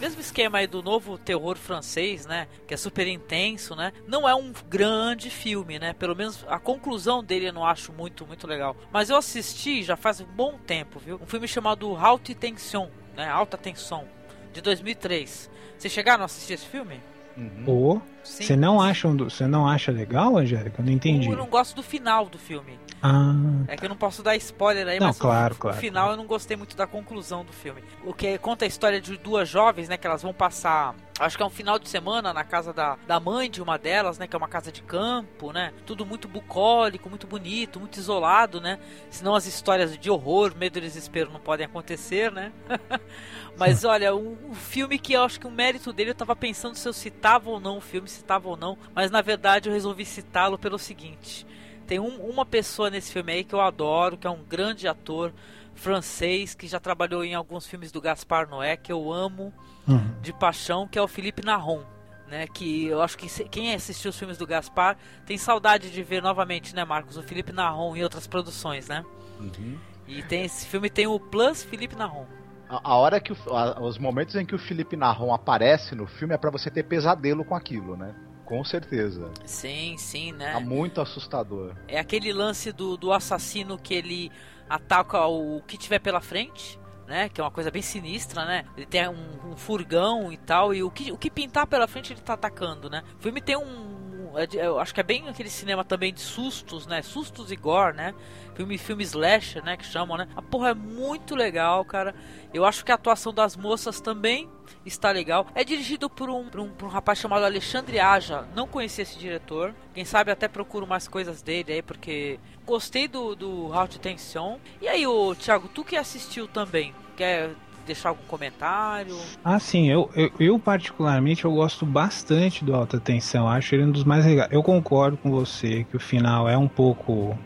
[0.00, 2.48] Mesmo esquema aí do novo terror francês, né?
[2.66, 3.92] Que é super intenso, né?
[4.06, 5.92] Não é um grande filme, né?
[5.92, 8.74] Pelo menos a conclusão dele eu não acho muito, muito legal.
[8.90, 11.20] Mas eu assisti já faz um bom tempo, viu?
[11.22, 13.28] Um filme chamado Haute Tension, né?
[13.28, 14.04] Alta Tensão,
[14.52, 15.50] de 2003.
[15.78, 17.00] Vocês chegaram a assistir esse filme?
[17.36, 18.00] Uhum.
[18.22, 20.80] Você não acha você não acha legal, Angélica?
[20.80, 21.28] Eu não entendi.
[21.28, 22.78] Eu não gosto do final do filme.
[23.02, 23.34] Ah.
[23.68, 26.12] É que eu não posso dar spoiler aí, não, mas claro, no, claro, final claro.
[26.12, 27.82] eu não gostei muito da conclusão do filme.
[28.04, 31.42] O que conta a história de duas jovens, né, que elas vão passar Acho que
[31.42, 34.26] é um final de semana na casa da, da mãe de uma delas, né?
[34.26, 35.70] Que é uma casa de campo, né?
[35.84, 38.78] Tudo muito bucólico, muito bonito, muito isolado, né?
[39.10, 42.50] Senão as histórias de horror, medo e desespero não podem acontecer, né?
[43.54, 46.74] Mas olha, um, um, filme que eu acho que o mérito dele, eu tava pensando
[46.74, 48.78] se eu citava ou não o filme, citava ou não.
[48.94, 51.46] Mas na verdade eu resolvi citá-lo pelo seguinte.
[51.90, 55.32] Tem um, uma pessoa nesse filme aí que eu adoro, que é um grande ator
[55.74, 59.52] francês, que já trabalhou em alguns filmes do Gaspar Noé, que eu amo
[59.88, 60.14] uhum.
[60.22, 61.82] de paixão, que é o Felipe Narron.
[62.28, 66.22] Né, que eu acho que quem assistiu os filmes do Gaspar tem saudade de ver
[66.22, 67.16] novamente, né, Marcos?
[67.16, 69.04] O Felipe Narron em outras produções, né?
[69.40, 69.76] Uhum.
[70.06, 72.24] E tem esse filme tem o Plus Felipe Narron.
[72.68, 76.06] A, a hora que o, a, os momentos em que o Felipe Narron aparece no
[76.06, 78.14] filme é para você ter pesadelo com aquilo, né?
[78.50, 79.30] Com certeza.
[79.46, 80.54] Sim, sim, né?
[80.54, 81.72] Tá muito assustador.
[81.86, 84.30] É aquele lance do, do assassino que ele
[84.68, 87.28] ataca o que tiver pela frente né?
[87.28, 88.64] Que é uma coisa bem sinistra, né?
[88.76, 92.12] Ele tem um, um furgão e tal, e o que, o que pintar pela frente
[92.12, 93.02] ele tá atacando, né?
[93.18, 93.99] O filme tem um.
[94.36, 97.02] É eu acho que é bem aquele cinema também de sustos, né?
[97.02, 98.14] Sustos e gore, né?
[98.54, 99.76] Filme, filme slasher, né?
[99.76, 100.28] Que chamam, né?
[100.36, 102.14] A porra é muito legal, cara.
[102.52, 104.48] Eu acho que a atuação das moças também
[104.84, 105.46] está legal.
[105.54, 108.46] É dirigido por um, por um, por um rapaz chamado Alexandre Aja.
[108.54, 109.74] Não conheci esse diretor.
[109.94, 114.58] Quem sabe até procuro mais coisas dele aí, porque gostei do, do How to Tension.
[114.80, 117.50] E aí, o Thiago, tu que assistiu também, quer
[117.90, 119.16] deixar algum comentário?
[119.44, 123.90] Ah, sim, eu, eu, eu, particularmente eu gosto bastante do Alta Tensão, acho ele um
[123.90, 124.48] dos mais legais.
[124.52, 127.36] Eu concordo com você que o final é um pouco,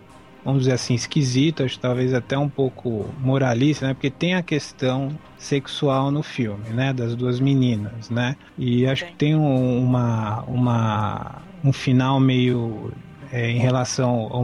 [0.44, 3.94] vamos dizer assim, esquisito, acho talvez até um pouco moralista, né?
[3.94, 6.92] Porque tem a questão sexual no filme, né?
[6.92, 8.36] Das duas meninas, né?
[8.58, 12.92] E acho que tem um, uma, uma, um final meio
[13.32, 14.42] é, em relação ao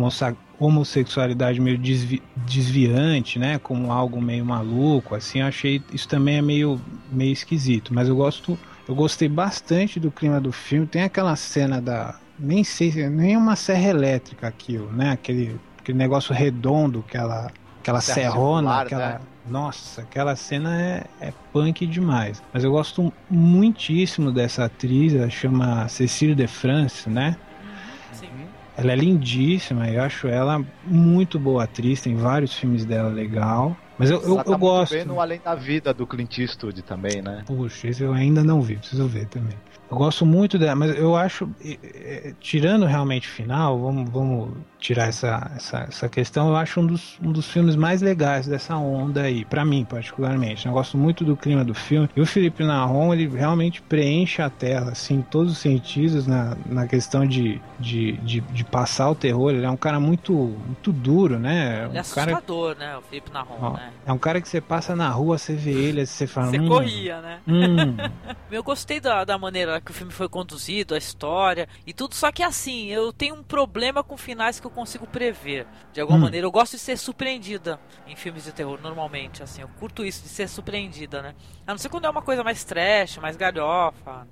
[0.60, 3.58] homossexualidade meio desvi desviante, né?
[3.58, 7.94] Como algo meio maluco, assim, eu achei isso também é meio, meio esquisito.
[7.94, 10.86] Mas eu gosto, eu gostei bastante do clima do filme.
[10.86, 12.20] Tem aquela cena da.
[12.38, 15.12] Nem sei se nem uma serra elétrica aquilo, né?
[15.12, 19.08] Aquele, aquele negócio redondo, aquela, aquela serrona, aquela.
[19.08, 19.20] Né?
[19.48, 22.42] Nossa, aquela cena é, é punk demais.
[22.52, 27.36] Mas eu gosto muitíssimo dessa atriz, ela chama Cecile de France, né?
[28.80, 33.76] Ela é lindíssima, eu acho ela muito boa atriz, tem vários filmes dela legal.
[33.98, 34.92] Mas eu, eu, tá eu gosto.
[34.92, 37.42] Bem no Além da Vida do Clint Eastwood também, né?
[37.46, 39.54] Puxa, esse eu ainda não vi, preciso ver também.
[39.90, 41.50] Eu gosto muito dela, mas eu acho,
[42.38, 47.18] tirando realmente o final, vamos, vamos tirar essa, essa, essa questão, eu acho um dos,
[47.22, 50.66] um dos filmes mais legais dessa onda aí, para mim particularmente.
[50.66, 52.08] Eu gosto muito do clima do filme.
[52.16, 56.86] E o Felipe Narron, ele realmente preenche a tela, assim, todos os sentidos na, na
[56.86, 59.50] questão de, de, de, de passar o terror.
[59.50, 61.86] Ele é um cara muito, muito duro, né?
[61.88, 62.92] Ele é assustador, cara...
[62.92, 62.96] né?
[62.96, 63.92] O Felipe Narron, Ó, né?
[64.06, 66.48] É um cara que você passa na rua, você vê ele, você fala.
[66.48, 67.40] Você hum, corria, né?
[67.46, 67.96] Hum.
[68.50, 72.32] eu gostei da, da maneira que o filme foi conduzido, a história e tudo, só
[72.32, 75.66] que assim, eu tenho um problema com finais que eu consigo prever.
[75.92, 76.22] De alguma hum.
[76.22, 80.22] maneira, eu gosto de ser surpreendida em filmes de terror, normalmente, assim, eu curto isso,
[80.22, 81.34] de ser surpreendida, né?
[81.66, 84.26] A não ser quando é uma coisa mais trash, mais galhofa.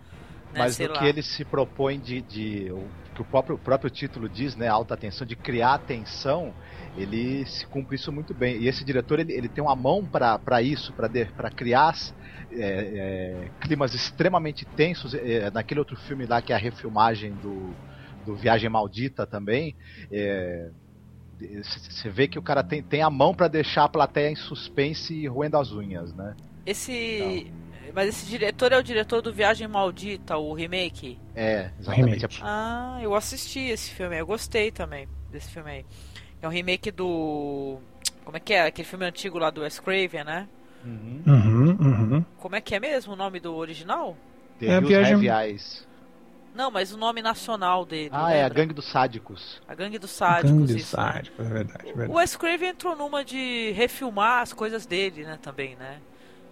[0.53, 3.91] Né, Mas do que ele se propõe de, de o que o próprio, o próprio
[3.91, 6.55] título diz, né, alta tensão, de criar tensão,
[6.97, 8.57] ele se cumpre isso muito bem.
[8.59, 11.95] E esse diretor ele, ele tem uma mão para isso, para criar
[12.53, 15.15] é, é, climas extremamente tensos.
[15.15, 17.75] É, naquele outro filme lá que é a refilmagem do,
[18.25, 19.75] do Viagem Maldita também.
[21.39, 25.15] Você vê que o cara tem, tem a mão para deixar a plateia em suspense
[25.15, 26.35] e roendo as unhas, né?
[26.67, 26.93] Esse.
[26.93, 27.69] Então.
[27.95, 31.19] Mas esse diretor é o diretor do Viagem Maldita, o remake?
[31.35, 32.17] É, exatamente.
[32.17, 32.41] Remake.
[32.43, 35.87] Ah, eu assisti esse filme, eu gostei também desse filme aí.
[36.43, 37.79] É um remake do.
[38.25, 38.67] Como é que é?
[38.67, 40.47] Aquele filme antigo lá do Wes Craven, né?
[40.85, 41.23] Uhum.
[41.27, 42.25] Uhum, uhum.
[42.37, 44.17] Como é que é mesmo o nome do original?
[44.61, 45.27] The é Viagem...
[45.27, 45.88] Eyes.
[46.59, 48.11] Não, mas o nome nacional dele.
[48.13, 48.35] Ah, lembra?
[48.37, 49.63] é a Gangue dos Sádicos.
[49.69, 50.51] A Gangue dos Sádicos.
[50.51, 52.11] Gangue dos Sádicos, é verdade, é verdade.
[52.11, 55.99] O Wes Craven entrou numa de refilmar as coisas dele, né, também, né?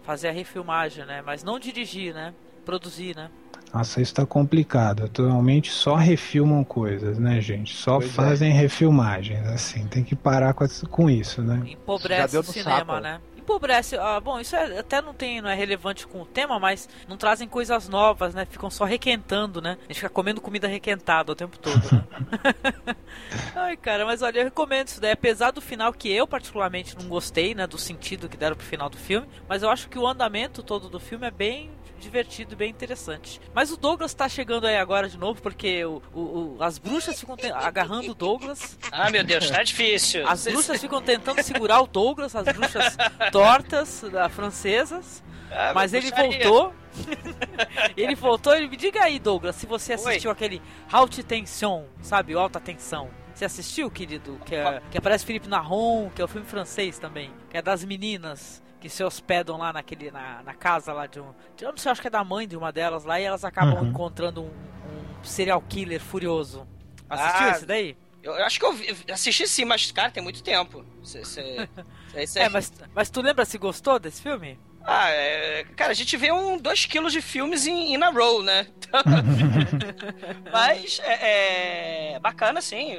[0.04, 1.24] Fazer a refilmagem, né?
[1.26, 2.32] Mas não dirigir, né?
[2.64, 3.28] Produzir, né?
[3.74, 5.06] Nossa, isso tá complicado.
[5.06, 7.74] Atualmente só refilmam coisas, né, gente?
[7.74, 8.12] Só pois é.
[8.12, 8.54] fazem é.
[8.54, 9.88] refilmagens, assim.
[9.88, 11.62] Tem que parar com, com isso, né?
[11.66, 13.00] Empobrece o cinema, sapo.
[13.00, 13.20] né?
[13.46, 13.96] Empobrece.
[13.96, 17.16] Ah, bom, isso é, até não tem, não é relevante com o tema, mas não
[17.16, 18.44] trazem coisas novas, né?
[18.44, 19.78] Ficam só requentando, né?
[19.84, 22.04] A gente fica comendo comida requentada o tempo todo, né?
[23.54, 25.12] Ai, cara, mas olha, eu recomendo isso daí.
[25.12, 27.66] Apesar do final que eu particularmente não gostei, né?
[27.66, 30.88] Do sentido que deram pro final do filme, mas eu acho que o andamento todo
[30.88, 33.40] do filme é bem divertido e bem interessante.
[33.54, 37.18] Mas o Douglas tá chegando aí agora de novo, porque o, o, o as bruxas
[37.18, 38.78] ficam agarrando o Douglas.
[38.90, 40.26] Ah, meu Deus, tá difícil.
[40.28, 42.96] As bruxas ficam tentando segurar o Douglas, as bruxas
[43.32, 45.22] tortas da francesas.
[45.50, 46.74] Ah, mas ele voltou.
[47.96, 50.32] ele voltou, ele me diga aí, Douglas, se você assistiu Oi.
[50.32, 52.34] aquele Haute Tension, sabe?
[52.34, 53.10] Alta Tensão.
[53.36, 54.40] Você assistiu, querido?
[54.46, 57.84] Que, é, que aparece Felipe Narron, que é o filme francês também, que é das
[57.84, 61.34] meninas que se hospedam lá naquele, na, na casa lá de um.
[61.54, 63.44] De, eu não sei, acho que é da mãe de uma delas lá, e elas
[63.44, 63.90] acabam uhum.
[63.90, 66.66] encontrando um, um, serial killer furioso.
[67.10, 67.94] Assistiu ah, esse daí?
[68.22, 70.82] Eu, eu, acho que eu, vi, eu, assisti sim, mas, cara, tem muito tempo.
[71.04, 71.68] Cê, cê,
[72.26, 74.58] cê, é, mas, mas tu lembra se gostou desse filme?
[74.88, 78.40] Ah, é, cara, a gente vê um 2 quilos de filmes em, in a row,
[78.40, 78.68] né?
[80.52, 82.92] Mas é, é, bacana, sim.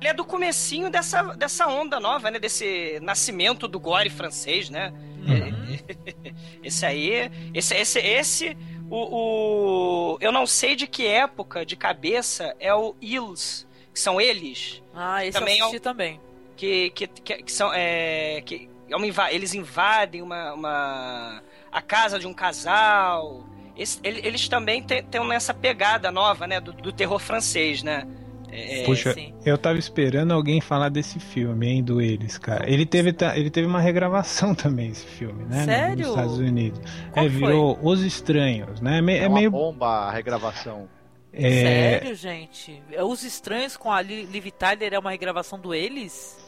[0.00, 2.40] Ele é do comecinho dessa, dessa onda nova, né?
[2.40, 4.92] Desse nascimento do gore francês, né?
[5.18, 5.62] Uhum.
[6.62, 8.56] Esse aí, esse, esse, esse,
[8.90, 14.20] o, o, eu não sei de que época de cabeça é o Ils, que são
[14.20, 14.82] eles.
[14.94, 16.20] Ah, esse também eu assisti é um, também.
[16.56, 22.26] Que, que, que, que são, é, que, é eles invadem uma, uma, a casa de
[22.26, 23.44] um casal.
[23.76, 28.06] Esse, eles também têm essa pegada nova, né, do, do terror francês, né?
[28.54, 29.32] É, Puxa, sim.
[29.46, 32.70] eu tava esperando alguém falar desse filme, hein, do Eles, cara.
[32.70, 35.64] Ele teve, ele teve uma regravação também, esse filme, né?
[35.64, 36.08] Sério?
[36.08, 36.80] Nos Estados Unidos.
[37.12, 37.92] Qual é, virou foi?
[37.92, 39.00] Os Estranhos, né?
[39.08, 39.50] É, é meio.
[39.50, 40.86] bomba a regravação.
[41.32, 41.50] É...
[41.50, 42.82] Sério, gente?
[43.02, 46.38] Os Estranhos com a Liv Tyler é uma regravação do Eles?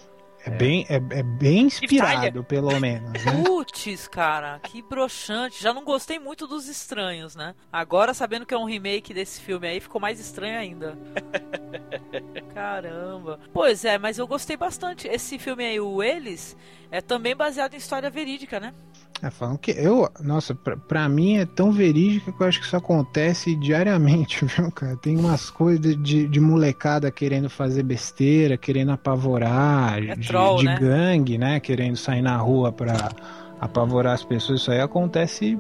[0.46, 3.12] É, bem, é, é bem inspirado, pelo menos.
[3.12, 3.42] Né?
[3.44, 5.62] Putz, cara, que broxante.
[5.62, 7.54] Já não gostei muito dos estranhos, né?
[7.72, 10.98] Agora, sabendo que é um remake desse filme aí, ficou mais estranho ainda.
[12.52, 13.40] Caramba.
[13.54, 15.08] Pois é, mas eu gostei bastante.
[15.08, 16.54] Esse filme aí, o Eles,
[16.94, 18.72] é também baseado em história verídica, né?
[19.22, 22.66] É, falam que eu, nossa, pra, pra mim é tão verídico que eu acho que
[22.66, 24.96] isso acontece diariamente, viu, cara?
[24.96, 30.66] Tem umas coisas de, de molecada querendo fazer besteira, querendo apavorar, É de, troll, de
[30.66, 30.74] né?
[30.76, 31.58] gangue, né?
[31.58, 33.10] Querendo sair na rua pra
[33.60, 34.60] apavorar as pessoas.
[34.60, 35.58] Isso aí acontece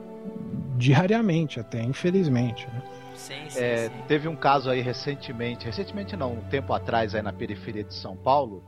[0.76, 2.82] diariamente, até, infelizmente, né?
[3.16, 4.02] Sim, sim, É, sim.
[4.08, 8.16] teve um caso aí recentemente, recentemente não, um tempo atrás aí na periferia de São
[8.16, 8.62] Paulo,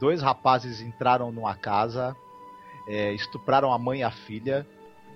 [0.00, 2.16] dois rapazes entraram numa casa,
[2.88, 4.66] é, estupraram a mãe e a filha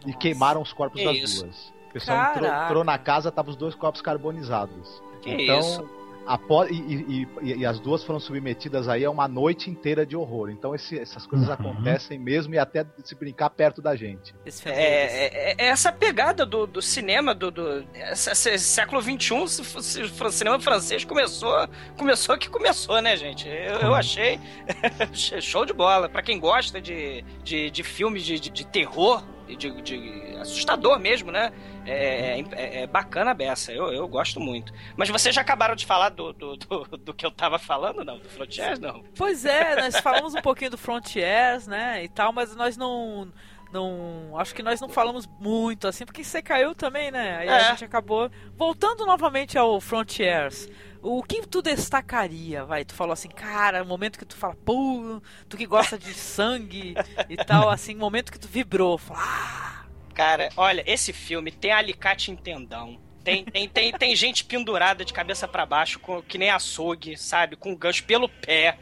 [0.03, 0.18] e Nossa.
[0.18, 1.45] queimaram os corpos Que das isso?
[1.45, 1.74] duas.
[1.89, 5.03] O pessoal entrou, entrou na casa, tava os dois corpos carbonizados.
[5.22, 5.89] Que então, isso?
[6.27, 10.16] Após, e, e- e- e as duas foram submetidas aí a uma noite inteira de
[10.16, 10.51] horror.
[10.51, 11.55] Então esse- essas coisas Uhum.
[11.55, 14.35] acontecem mesmo e até se brincar perto da gente.
[14.51, 19.83] Filme É, é- é essa pegada do, do cinema do, do esse século XXI, se,
[19.83, 21.68] se o cinema francês começou,
[21.99, 23.49] começou que começou, né, gente?
[23.49, 24.39] Eu, eu achei
[25.41, 26.09] show de bola.
[26.09, 29.22] Pra quem gosta de, de, de filmes de, de, de terror,
[29.57, 31.53] de, de assustador mesmo, né?
[31.87, 33.73] É, é- é bacana a beça.
[33.73, 34.73] Eu, eu gosto muito.
[34.97, 38.19] Mas vocês já acabaram de falar do, do, do, do que eu tava falando, não?
[38.19, 39.03] Do Frontiers, não?
[39.17, 43.31] Pois é, nós falamos um pouquinho do Frontiers, né, e tal, mas nós não
[43.73, 47.39] não, acho que nós não falamos muito assim, porque você caiu também, né?
[47.39, 47.53] Aí É.
[47.55, 50.69] a gente acabou voltando novamente ao Frontiers.
[51.05, 52.83] O que tu destacaria, vai?
[52.85, 56.95] Tu falou assim, cara, o momento que tu fala, pô, tu que gosta de sangue
[57.29, 59.85] e tal, assim, o momento que tu vibrou, fala, ah,
[60.15, 62.99] Cara, olha, esse filme tem alicate em tendão.
[63.23, 67.57] Tem, tem, tem, tem gente pendurada de cabeça pra baixo, com, que nem açougue, sabe?
[67.57, 68.79] Com gancho pelo pé.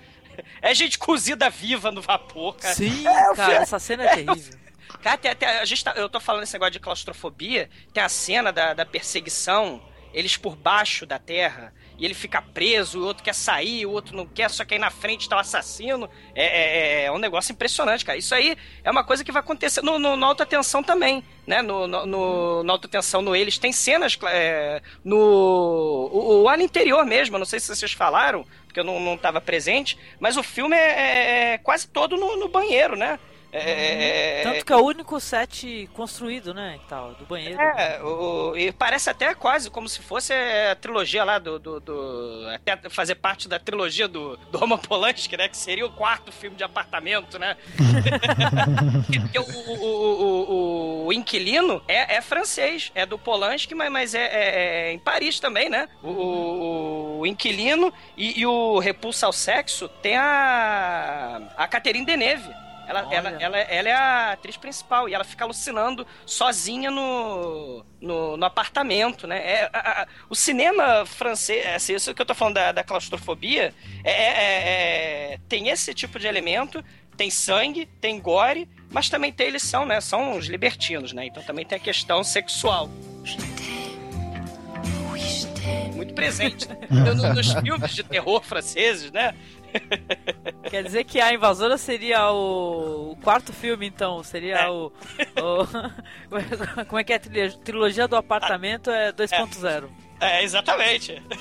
[0.60, 2.74] É gente cozida viva no vapor, cara.
[2.74, 4.58] sim, É, cara, essa cena é terrível.
[5.02, 7.68] Cara, tem, tem- a gente tá- eu tô falando esse negócio de claustrofobia.
[7.92, 12.98] Tem a cena da, da perseguição, eles por baixo da terra, e ele fica preso,
[12.98, 15.38] o outro quer sair, o outro não quer, só que aí na frente tá o
[15.38, 16.10] assassino.
[16.34, 18.18] É, é- é um negócio impressionante, cara.
[18.18, 21.62] Isso aí é uma coisa que vai acontecer no, no, no Alta Tensão também, né?
[21.62, 25.16] No, no, no, no Alta Tensão, no Eles, tem cenas é, no...
[26.12, 29.40] O, o ano interior mesmo, não sei se vocês falaram, porque eu não, não tava
[29.40, 33.16] presente, mas o filme é, é- é quase todo no, no banheiro, né?
[33.54, 37.60] É, Tanto que é o único set construído, né, e tal, do banheiro.
[37.60, 41.58] é, o, e parece até quase como se fosse a trilogia lá do.
[41.58, 45.48] do, do- até fazer parte da trilogia do, do Roman Polanski, né?
[45.48, 47.56] Que seria o quarto filme de apartamento, né?
[49.20, 50.52] Porque o, o, o,
[51.04, 54.98] o- o inquilino é, é francês, é do Polanski, mas, mas é, é- é em
[54.98, 55.88] Paris também, né?
[56.02, 61.42] O, o- o inquilino e, e o Repulsa ao Sexo tem a.
[61.56, 62.48] a Catherine Deneuve.
[63.00, 68.36] Ela, ela, ela, ela é a atriz principal e ela fica alucinando sozinha no, no,
[68.36, 69.38] no apartamento, né?
[69.38, 72.84] É, a- a- o cinema francês, é, assim, isso que eu tô falando da, da
[72.84, 73.74] claustrofobia,
[74.04, 76.84] é, é- é- tem esse tipo de elemento,
[77.16, 80.00] tem sangue, tem gore, mas também tem, eles são, né?
[80.00, 81.26] São os libertinos, né?
[81.26, 82.88] Então também tem a questão sexual.
[85.94, 86.76] Muito presente né?
[86.90, 89.34] No- nos filmes de terror franceses, né?
[90.70, 94.22] Quer dizer que a invasora seria o, o quarto filme, então?
[94.22, 95.66] Seria o, o-
[96.86, 98.90] Como é que é a trilogia, trilogia do apartamento?
[98.90, 99.84] É 2.0.
[100.20, 101.20] É, exatamente.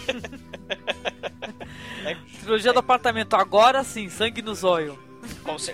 [2.42, 4.98] Trilogia do apartamento, agora sim, sangue no zóio.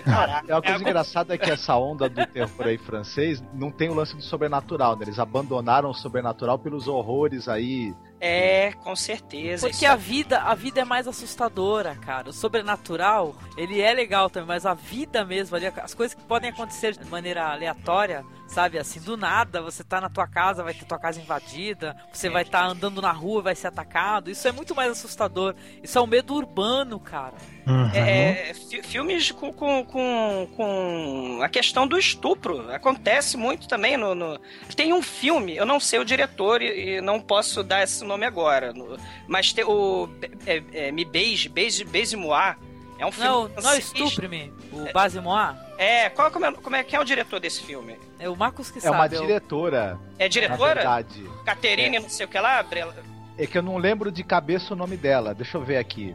[0.04, 3.70] Caraca, É uma coisa é- engraçada é que essa onda do terror aí francês não
[3.70, 5.04] tem o lance do sobrenatural, né?
[5.06, 7.94] Eles abandonaram o sobrenatural pelos horrores aí.
[8.20, 9.68] É, com certeza.
[9.68, 12.30] Porque a vida, a vida é mais assustadora, cara.
[12.30, 16.50] O sobrenatural, ele é legal também, mas a vida mesmo ali, as coisas que podem
[16.50, 18.78] acontecer de maneira aleatória, sabe?
[18.78, 22.42] Assim, do nada, você tá na tua casa, vai ter tua casa invadida, você vai
[22.42, 24.30] estar andando na rua, vai ser atacado.
[24.30, 25.54] Isso é muito mais assustador.
[25.82, 27.34] Isso é um medo urbano, cara.
[27.66, 27.90] Uhum.
[27.94, 32.70] É, fi- filmes com, com, com, com a questão do estupro.
[32.72, 34.40] Acontece muito também no, no-
[34.74, 38.24] Tem um filme, eu não sei o diretor e, e não posso dar esse nome
[38.26, 38.72] agora.
[38.72, 38.96] no-
[39.26, 40.08] mas tem o.
[40.46, 42.54] É, é, Me Beije, Beije, Beije Moi.
[42.98, 43.28] É um filme.
[43.28, 43.92] Não, não francês.
[43.92, 44.52] estupre-me.
[44.72, 47.96] O Base Moá É, qual, como, é, como é que é o diretor desse filme?
[48.18, 48.96] é o Marcos que É sabe.
[48.96, 49.98] uma é o- diretora.
[50.18, 50.74] É Na diretora?
[50.74, 51.24] verdade.
[51.44, 52.62] Caterine, não sei o que lá?
[52.62, 52.94] Brela-
[53.38, 55.32] É que eu não lembro de cabeça o nome dela.
[55.34, 56.14] Deixa eu ver aqui.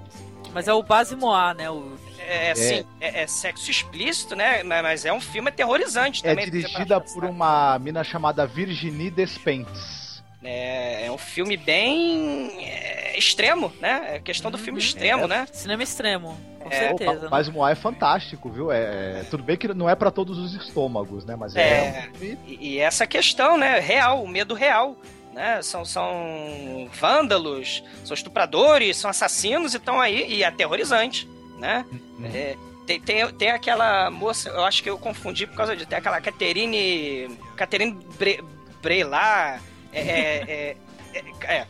[0.54, 1.70] Mas é o Base Moá, né?
[1.70, 1.94] O...
[2.20, 4.62] É, assim, é, é sexo explícito, né?
[4.64, 6.46] Mas é um filme aterrorizante É também.
[6.46, 10.03] dirigida por uma mina chamada Virginie Despentes.
[10.44, 14.16] É, é um filme bem é, extremo, né?
[14.16, 15.28] É questão do filme extremo, É.
[15.28, 15.48] né?
[15.52, 17.22] Cinema extremo, com É, certeza.
[17.22, 17.28] né?
[17.32, 18.72] Mas o Moá é fantástico, viu?
[18.72, 21.36] É, é- tudo bem que não é pra todos os estômagos, né?
[21.36, 23.80] Mas é, É, e, e essa questão, né?
[23.80, 24.96] Real, o medo real.
[25.34, 25.64] Né?
[25.64, 31.28] São, são vândalos, são estupradores, são assassinos e estão aí, e aterrorizante,
[31.58, 31.84] né?
[32.32, 35.88] É, Tem, tem, tem aquela moça, eu acho que eu confundi por causa de.
[35.88, 37.36] Tem aquela Caterine.
[37.56, 38.44] Caterine Bre,
[38.82, 39.60] Brelar.
[39.94, 40.78] É, é,
[41.14, 41.68] é, é,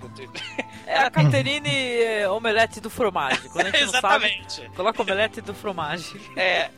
[0.85, 3.49] É a Caterine é, Omelete do Fromage.
[3.49, 4.41] Quando a gente Exatamente.
[4.41, 6.19] não sabe, coloca Omelete do Fromage.
[6.35, 6.69] É,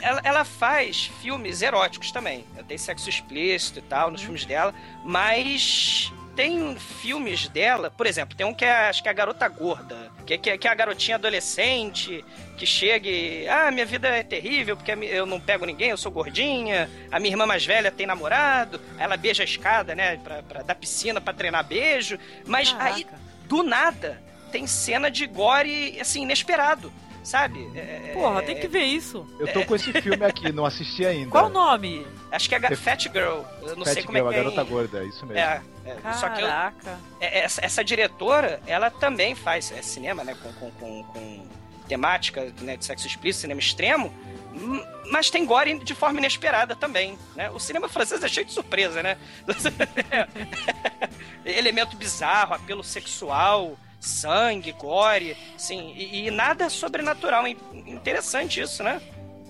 [0.00, 2.44] ela, ela faz filmes eróticos também.
[2.66, 4.74] Tem sexo explícito e tal nos filmes dela,
[5.04, 9.48] mas tem filmes dela, por exemplo, tem um que é, acho que é a Garota
[9.48, 12.24] Gorda, que, é- que, é- que é a garotinha adolescente
[12.56, 16.12] que chega e, ah, minha vida é terrível porque eu não pego ninguém, eu sou
[16.12, 20.62] gordinha, a minha irmã mais velha tem namorado, ela beija a escada, né, pra, pra,
[20.62, 22.16] da piscina pra treinar beijo,
[22.46, 23.04] mas aí,
[23.48, 24.22] do nada,
[24.52, 26.92] tem cena de gore, assim, inesperado,
[27.24, 27.68] sabe?
[27.74, 29.26] É- Porra, tem que ver isso.
[29.40, 31.30] Eu tô com esse filme aqui, não assisti ainda.
[31.32, 32.06] Qual o nome?
[32.30, 33.42] Acho que é a Fat Girl.
[33.62, 34.44] Eu não Fat sei como Girl, é que a é.
[34.44, 35.40] garota em- gorda, isso mesmo.
[35.40, 35.60] É,
[35.90, 36.98] é, só que eu- Caraca.
[37.20, 40.36] é, essa, essa diretora, ela também faz é, cinema, né?
[40.42, 41.46] Com, com, com, com
[41.88, 44.12] temática né, de sexo explícito, cinema extremo.
[44.52, 47.50] hum, Mas tem gore de forma inesperada também, né?
[47.50, 49.16] O cinema francês é cheio de surpresa, né?
[51.44, 57.46] Elemento bizarro, apelo sexual, sangue, gore, assim, e, e nada sobrenatural.
[57.46, 59.00] In- Interessante isso, né?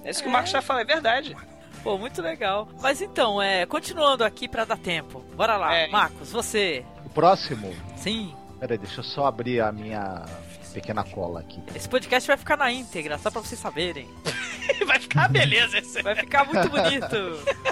[0.04, 1.36] É isso que o Marcos já falou, é verdade.
[1.82, 2.68] Pô, muito legal.
[2.80, 5.20] Mas então, é, continuando aqui pra dar tempo.
[5.34, 5.88] Bora lá, É.
[5.88, 6.84] Marcos, você.
[7.04, 7.74] O próximo?
[7.96, 8.34] Sim.
[8.60, 10.24] Peraí, deixa eu só abrir a minha
[10.72, 11.62] pequena cola aqui.
[11.74, 14.08] Esse podcast vai ficar na íntegra, só pra vocês saberem.
[14.86, 16.02] Vai ficar beleza esse.
[16.02, 17.08] Vai ficar muito bonito.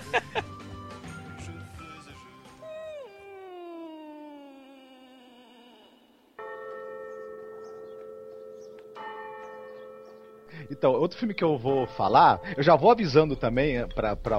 [10.71, 13.87] Então, outro filme que eu vou falar, eu já vou avisando também eh,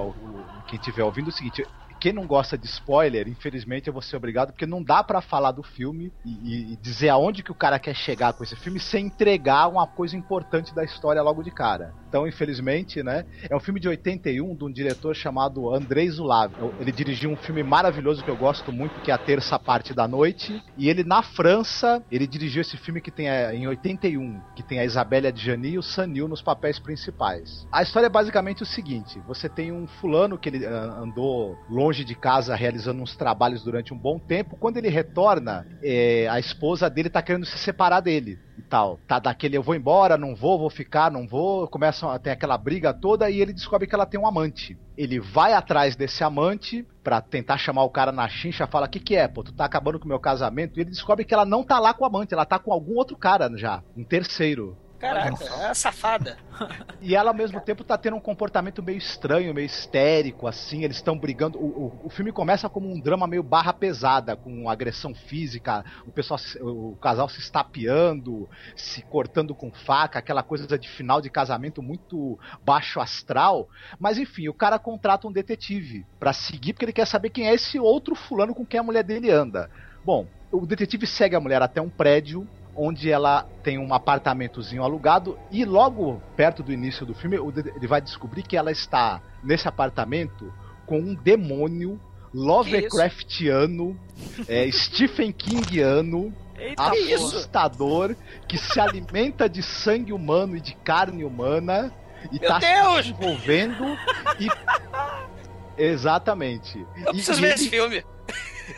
[0.02, 1.64] o- quem estiver ouvindo o seguinte.
[2.00, 5.52] Quem não gosta de spoiler, infelizmente eu vou ser obrigado, porque não dá pra falar
[5.52, 8.78] do filme e, e- e dizer aonde que o cara quer chegar com esse filme
[8.78, 11.92] sem entregar uma coisa importante da história logo de cara.
[12.08, 13.24] Então, infelizmente, né?
[13.50, 16.52] É um filme de 81 de um diretor chamado Andrei Zulav.
[16.80, 20.08] Ele dirigiu um filme maravilhoso que eu gosto muito, que é A Terça Parte da
[20.08, 20.62] Noite.
[20.76, 24.78] E ele, na França, ele dirigiu esse filme que tem a, em 81, que tem
[24.78, 27.66] a Isabelle Adjani e o Sanil nos papéis principais.
[27.72, 31.87] A história é basicamente o seguinte: você tem um fulano que ele ah, andou longe
[31.96, 34.56] de casa realizando uns trabalhos durante um bom tempo.
[34.56, 38.98] Quando ele retorna, eh, a esposa dele tá querendo se separar dele e tal.
[39.06, 41.68] Tá daquele eu vou embora, não vou, vou ficar, não vou.
[41.68, 44.76] Começam a ter aquela briga toda e ele descobre que ela tem um amante.
[44.96, 49.00] Ele vai atrás desse amante pra tentar chamar o cara na chincha, fala: "O que
[49.00, 49.42] que é, pô?
[49.42, 51.94] Tu tá acabando com o meu casamento?" E ele descobre que ela não tá lá
[51.94, 54.76] com o amante, ela tá com algum outro cara já, um terceiro.
[54.98, 56.36] Caraca, é safada.
[57.00, 60.96] E ela ao mesmo tempo tá tendo um comportamento meio estranho, meio histérico, assim, eles
[60.96, 61.56] estão brigando.
[61.56, 66.10] O, o, o filme começa como um drama meio barra pesada, com agressão física, o
[66.10, 71.80] pessoal, o casal se estapeando, se cortando com faca, aquela coisa de final de casamento
[71.80, 73.68] muito baixo astral.
[74.00, 77.54] Mas enfim, o cara contrata um detetive pra seguir, porque ele quer saber quem é
[77.54, 79.70] esse outro fulano com quem a mulher dele anda.
[80.04, 82.48] Bom, o detetive segue a mulher até um prédio
[82.80, 87.36] onde ela tem um apartamentozinho alugado e logo perto do início do filme
[87.76, 90.52] ele vai descobrir que ela está nesse apartamento
[90.86, 92.00] com um demônio
[92.32, 93.98] Lovecraftiano,
[94.46, 98.14] é, Stephen Kingiano, Eita, assustador,
[98.46, 101.92] que se alimenta de sangue humano e de carne humana
[102.30, 103.06] e tá Deus!
[103.06, 103.84] se envolvendo
[104.38, 104.48] e
[105.76, 106.78] Exatamente.
[106.96, 108.04] Eu E- preciso e ver ele- esse filme.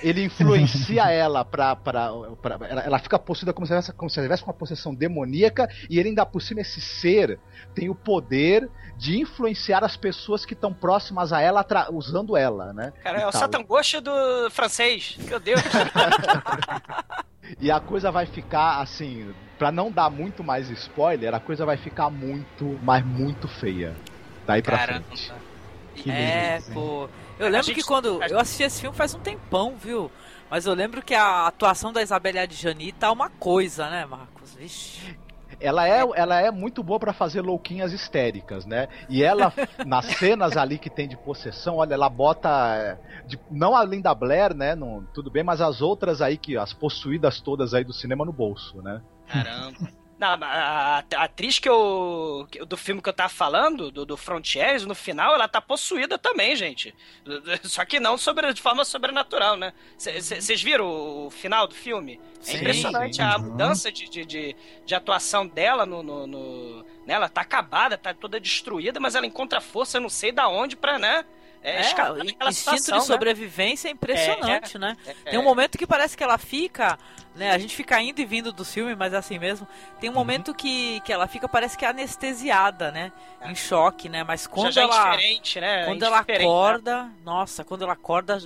[0.02, 1.74] Ele influencia ela pra.
[1.76, 2.10] pra,
[2.40, 5.68] pra ela, ela fica possuída como se, tivesse, como se ela tivesse uma possessão demoníaca,
[5.88, 7.38] e ele ainda por cima, esse ser
[7.74, 12.92] tem o poder de influenciar as pessoas que estão próximas a ela, usando ela, né?
[13.02, 13.32] Cara, E é o.
[13.32, 15.16] Satan Ghost do francês.
[15.28, 15.60] Meu Deus.
[17.58, 21.76] E a coisa vai ficar assim, pra não dar muito mais spoiler, a coisa vai
[21.76, 23.96] ficar muito, mas muito feia.
[24.46, 25.04] Daí pra Caramba.
[25.06, 25.32] frente.
[26.08, 27.08] É, pô.
[27.40, 30.10] Eu lembro gente- que quando a eu assisti esse filme faz um tempão, viu?
[30.50, 34.54] Mas eu lembro que a atuação da Isabelle Adjani tá uma coisa, né, Marcos?
[34.54, 35.16] Vixe.
[35.60, 38.88] Ela é, ela é muito boa pra fazer louquinhas histéricas, né?
[39.08, 39.52] E ela,
[39.86, 42.48] nas cenas ali que tem de possessão, olha, ela bota.
[42.76, 44.74] é, de- não a Linda Blair, né?
[44.74, 48.32] Não, tudo bem, mas as outras aí, que as possuídas todas aí do cinema no
[48.32, 49.02] bolso, né?
[49.26, 49.76] Caramba.
[50.20, 52.46] Não, a, a atriz que eu.
[52.68, 56.54] do filme que eu tava falando, do, do Frontiers, no final, ela tá possuída também,
[56.54, 56.94] gente.
[57.64, 59.72] Só que não sobre, de forma sobrenatural, né?
[59.96, 60.84] Vocês viram
[61.26, 62.20] o final do filme?
[62.46, 63.22] É impressionante sim.
[63.22, 63.44] a Uhum.
[63.44, 66.02] mudança de, de, de, de atuação dela no.
[66.02, 67.14] no, no- né?
[67.14, 70.98] Ela tá acabada, tá toda destruída, mas ela encontra força, não sei da onde, pra,
[70.98, 71.24] né?
[71.62, 73.06] É, É, escapar o daquela instinto situação, de né?
[73.06, 74.96] sobrevivência é impressionante, É, né?
[75.06, 75.44] é, Tem um é.
[75.44, 76.98] momento que parece que ela fica,
[77.34, 77.50] né?
[77.52, 79.66] A gente fica indo e vindo do filme, mas é assim mesmo.
[80.00, 80.16] Tem Uhum.
[80.16, 83.12] um momento que, que ela fica, parece que anestesiada, né?
[83.42, 84.24] Em choque, né?
[84.24, 85.16] Mas quando já é ela.
[85.16, 85.84] né?
[85.84, 88.38] Quando ela Indiferente, acorda, nossa, quando ela acorda,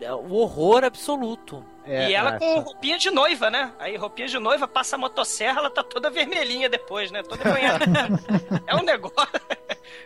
[0.00, 1.64] é o horror absoluto.
[1.86, 3.72] e ela com roupinha de noiva, né?
[3.78, 7.22] Aí roupinha de noiva, passa a motosserra, ela tá toda vermelhinha depois, né?
[7.22, 7.84] Toda banhada.
[8.66, 9.16] é um negócio.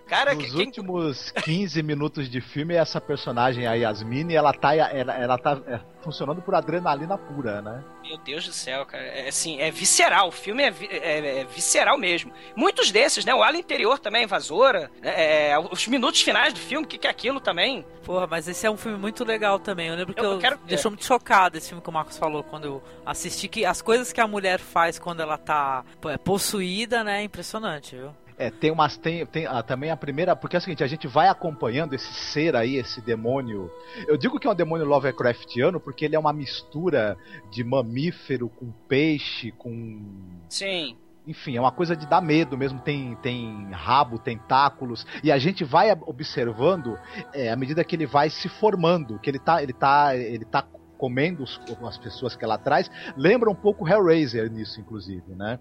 [0.06, 4.74] Cara, Nos que- quem- últimos 15 minutos de filme, essa personagem, a Yasmine, ela tá,
[4.74, 7.82] ela, ela tá é, funcionando por adrenalina pura, né?
[8.02, 9.04] Meu Deus do céu, cara.
[9.04, 10.28] É assim, é visceral.
[10.28, 12.32] O filme é, vi- é- é visceral mesmo.
[12.56, 13.34] Muitos desses, né?
[13.34, 14.88] O Ala Interior também, né?
[15.02, 17.84] É, os minutos finais do filme, o que, que é aquilo também?
[18.04, 19.88] Porra, mas esse é um filme muito legal também.
[19.88, 22.42] Eu lembro que Eu eu, quero deixou muito chocado esse filme que o Marcos falou
[22.42, 27.04] quando eu assisti que as coisas que a mulher faz quando ela tá é, possuída,
[27.04, 27.20] né?
[27.20, 28.12] É impressionante, viu?
[28.42, 28.96] É, tem umas.
[28.96, 30.34] Tem, tem ah, também a primeira.
[30.34, 33.70] Porque é o seguinte, a gente vai acompanhando esse ser aí, esse demônio.
[34.08, 37.16] Eu digo que é um demônio Lovecraftiano porque ele é uma mistura
[37.50, 40.02] de mamífero com peixe, com.
[40.48, 40.96] Sim.
[41.24, 42.80] Enfim, é uma coisa de dar medo mesmo.
[42.80, 45.06] Tem, tem rabo, tentáculos.
[45.22, 46.98] E a gente vai observando
[47.32, 49.62] é, à medida que ele vai se formando, que ele tá.
[49.62, 50.16] Ele tá.
[50.16, 50.66] Ele tá
[50.98, 52.88] comendo os- as pessoas que ela traz.
[53.16, 55.58] Lembra um pouco Hellraiser nisso, inclusive, né?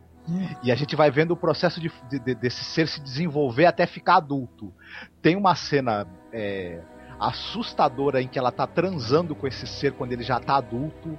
[0.63, 3.85] E a gente vai vendo o processo de, de- de- desse ser se desenvolver até
[3.85, 4.73] ficar adulto.
[5.21, 6.79] Tem uma cena é,
[7.19, 11.17] assustadora em que ela tá transando com esse ser quando ele já tá adulto.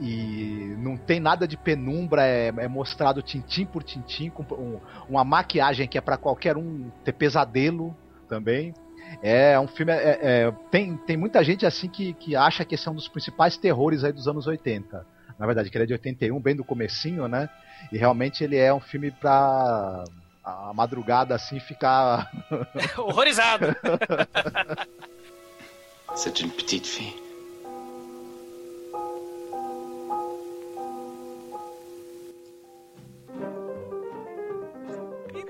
[0.00, 5.22] E não tem nada de penumbra, é, é mostrado tintim por tintim, com um- uma
[5.24, 7.96] maquiagem que é para qualquer um ter pesadelo
[8.28, 8.74] também.
[9.22, 9.92] É um filme.
[9.92, 13.06] é- é- tem, tem muita gente assim que, que acha que esse é um dos
[13.06, 15.06] principais terrores aí dos anos 80.
[15.38, 17.48] Na verdade, que ele é de 81, bem do comecinho, né?
[17.92, 20.04] E realmente ele é um filme pra
[20.44, 22.30] a madrugada assim ficar.
[22.98, 23.74] Horrorizado.
[26.14, 27.23] C'est une petite fille.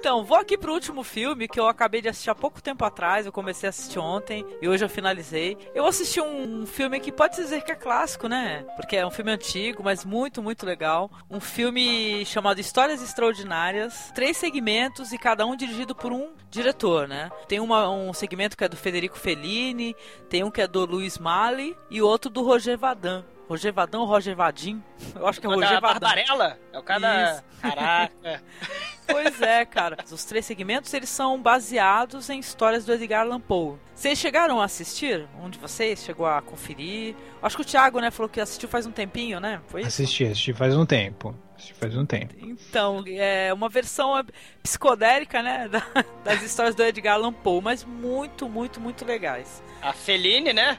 [0.05, 3.25] Então, vou aqui pro último filme que eu acabei de assistir há pouco tempo atrás.
[3.25, 5.57] Eu comecei a assistir ontem e hoje eu finalizei.
[5.75, 8.67] Eu assisti um filme que pode dizer que é clássico, né?
[8.77, 11.11] Porque é um filme antigo, mas muito, muito legal.
[11.31, 14.13] Um filme chamado Histórias Extraordinárias.
[14.15, 17.31] Três segmentos e cada um dirigido por um diretor, né?
[17.49, 19.97] Tem uma- um segmento que é do Federico Fellini,
[20.29, 23.25] tem um que é do Luiz Mali e outro do Roger Vadim.
[23.49, 24.83] Roger Vadim ou Roger Vadim?
[25.15, 26.01] Eu acho que é O Roger da Vadim.
[26.01, 26.59] Barbarella?
[26.73, 27.33] É o cara da...
[27.33, 27.45] Isso.
[27.61, 28.43] Caraca.
[29.07, 29.99] Pois é, cara.
[30.11, 33.77] Os três segmentos eles são baseados em histórias do Edgar Allan Poe.
[33.95, 35.29] Vocês chegaram a assistir?
[35.43, 37.15] Um de vocês chegou a conferir?
[37.43, 39.61] Acho que o Thiago, né, falou que assistiu faz um tempinho, né?
[39.67, 39.89] Foi isso?
[39.89, 41.35] Assisti, assisti faz um tempo.
[41.75, 42.35] Faz um tempo.
[42.39, 44.25] Então, é uma versão é,
[44.63, 49.63] psicodélica, né, da- das histórias do Edgar Allan Poe, mas muito, muito, muito legais.
[49.83, 50.77] A Feline, né?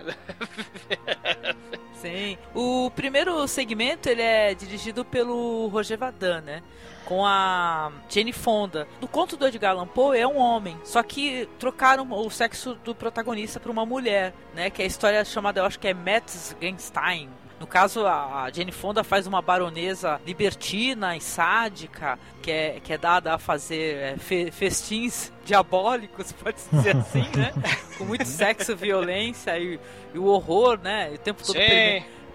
[2.02, 2.38] Sim.
[2.54, 6.62] O primeiro segmento ele é dirigido pelo Roger Vadim, né?
[7.06, 8.88] Com a Jane Fonda.
[9.00, 12.96] No conto do Edgar Allan Poe é um homem, só que trocaram o sexo do
[12.96, 14.70] protagonista para uma mulher, né?
[14.70, 17.30] Que é a história chamada, eu acho que é Metz Genstein.
[17.66, 22.98] No caso, a Jane Fonda faz uma baronesa libertina e sádica, que é, que é
[22.98, 27.52] dada a fazer é, fe- festins diabólicos, pode dizer assim, né?
[27.98, 29.80] Com muito sexo, violência e,
[30.14, 31.10] e o horror, né?
[31.12, 31.58] E o tempo todo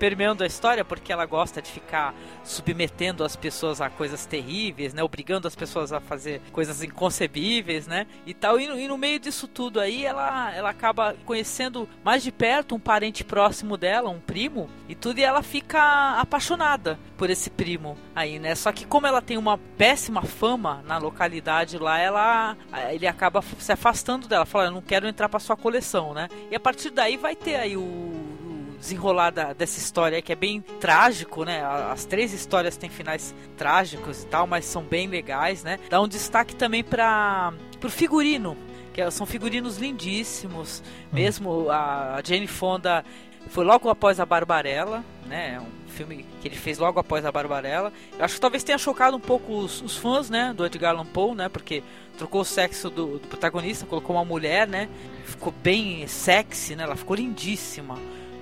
[0.01, 5.03] permeando a história, porque ela gosta de ficar submetendo as pessoas a coisas terríveis, né?
[5.03, 8.07] Obrigando as pessoas a fazer coisas inconcebíveis, né?
[8.25, 8.59] E tal.
[8.59, 12.75] E no, e no meio disso tudo aí, ela, ela acaba conhecendo mais de perto
[12.75, 17.99] um parente próximo dela, um primo, e tudo, e ela fica apaixonada por esse primo
[18.17, 18.55] aí, né?
[18.55, 22.57] Só que como ela tem uma péssima fama na localidade lá, ela
[22.91, 26.29] ele acaba se afastando dela, fala, eu não quero entrar pra sua coleção, né?
[26.51, 28.40] E a partir daí vai ter aí o
[28.81, 31.63] desenrolar da- dessa história que é bem trágico, né?
[31.93, 35.79] As três histórias têm finais trágicos e tal, mas são bem legais, né?
[35.89, 38.57] Dá um destaque também para pro figurino,
[38.93, 40.83] que é- são figurinos lindíssimos.
[41.13, 43.05] Mesmo a a Jane Fonda
[43.49, 45.55] foi logo após a Barbarella, né?
[45.57, 47.93] É Um filme que ele fez logo após a Barbarella.
[48.19, 50.55] Eu acho que talvez tenha chocado um pouco os, os fãs, né?
[50.57, 51.49] Do Edgar Allan Poe, né?
[51.49, 51.83] Porque
[52.17, 54.89] trocou o sexo do, do protagonista, colocou uma mulher, né?
[55.27, 56.85] Ficou bem sexy, né?
[56.85, 57.99] Ela ficou lindíssima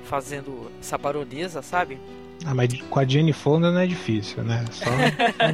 [0.09, 1.99] fazendo essa baronesa, sabe?
[2.45, 4.65] Ah, mas com a Jenny Fonda não é difícil, né?
[4.71, 4.87] Só...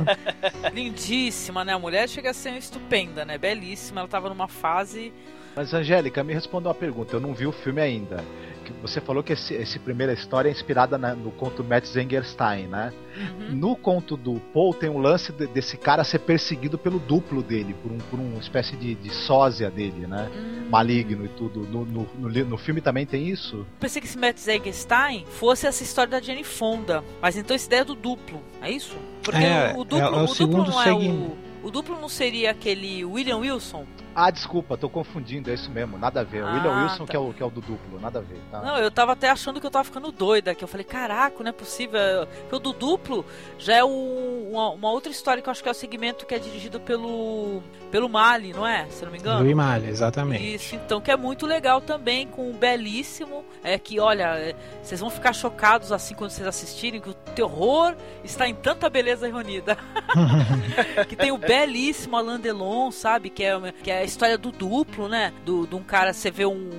[0.72, 1.72] Lindíssima, né?
[1.72, 3.36] A mulher chega a ser estupenda, né?
[3.36, 4.00] Belíssima.
[4.00, 5.12] Ela tava numa fase.
[5.56, 7.16] Mas, Angélica, me responda uma pergunta.
[7.16, 8.24] Eu não vi o filme ainda.
[8.72, 12.92] Você falou que esse, esse primeira história é inspirada na, no conto Matt Zengerstein, né?
[13.16, 13.54] Uhum.
[13.54, 17.74] No conto do Paul tem um lance de, desse cara ser perseguido pelo duplo dele,
[17.82, 20.28] por, um, por uma espécie de, de sósia dele, né?
[20.34, 20.68] Uhum.
[20.70, 21.60] Maligno e tudo.
[21.60, 23.66] No, no, no, no, filme também tem isso?
[23.80, 27.82] Pensei que esse Matt Zengerstein fosse essa história da Jenny Fonda, mas então essa ideia
[27.82, 28.96] é do duplo, é isso?
[29.22, 31.98] Porque é, o, o duplo, é, é o, o duplo não é o o duplo
[31.98, 33.86] não seria aquele William Wilson?
[34.14, 36.42] Ah, desculpa, tô confundindo, é isso mesmo, nada a ver.
[36.42, 37.10] O Ah, William Wilson tá.
[37.10, 38.60] que, é o, que é o do duplo, nada a ver, tá?
[38.62, 41.48] Não, eu tava até achando que eu tava ficando doida, que eu falei, caraca, não
[41.50, 41.98] é possível.
[42.42, 43.24] Porque o do duplo
[43.58, 46.34] já é um- uma, uma outra história que eu acho que é o segmento que
[46.34, 48.86] é dirigido pelo pelo Mali, não é?
[48.90, 49.40] Se eu não me engano.
[49.40, 50.54] Louis Malle, exatamente.
[50.54, 53.44] Isso, então, que é muito legal também, com um belíssimo.
[53.62, 57.94] É que, olha, é, vocês vão ficar chocados assim quando vocês assistirem, que o terror
[58.24, 59.78] está em tanta beleza reunida.
[61.08, 63.30] que tem o belíssimo Alain Delon, sabe?
[63.30, 65.32] Que é, que é a história do duplo, né?
[65.44, 66.70] Do, de um cara, você vê um.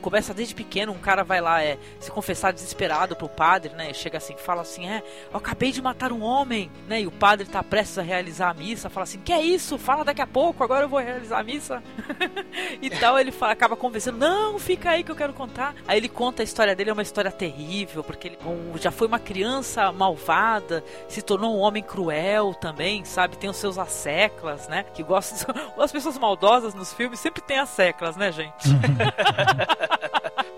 [0.00, 3.92] Começa desde pequeno, um cara vai lá é, se confessar desesperado pro padre, né?
[3.92, 7.02] Chega assim, fala assim: É, eu acabei de matar um homem, né?
[7.02, 9.76] E o padre tá prestes a realizar a missa, fala assim: Que é isso?
[9.78, 11.82] Fala daqui a pouco, agora eu vou realizar a missa.
[12.80, 15.74] e tal, ele fala- acaba conversando: Não, fica aí que eu quero contar.
[15.86, 19.06] Aí ele conta a história dele, é uma história terrível, porque ele um, já foi
[19.06, 23.36] uma criança malvada, se tornou um homem cruel também, sabe?
[23.36, 24.84] Tem os seus asseclas, né?
[24.94, 25.54] Que gostam.
[25.78, 28.68] As pessoas maldosas nos filmes sempre tem asseclas, né, gente?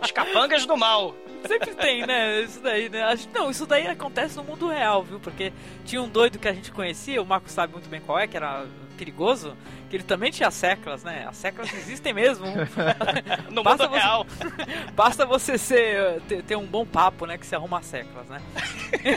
[0.03, 1.14] Os capangas do mal.
[1.47, 2.41] Sempre tem, né?
[2.41, 3.03] Isso daí, né?
[3.35, 5.18] Não, isso daí acontece no mundo real, viu?
[5.18, 5.53] Porque
[5.85, 8.37] tinha um doido que a gente conhecia, o Marco sabe muito bem qual é, que
[8.37, 8.64] era
[8.97, 9.57] perigoso,
[9.91, 11.26] que ele também tinha seclas, né?
[11.28, 12.47] As seclas existem mesmo.
[13.51, 14.26] No Basta mundo você- real.
[14.95, 17.37] Basta você ser, ter, ter um bom papo, né?
[17.37, 18.41] Que você arruma seclas, né?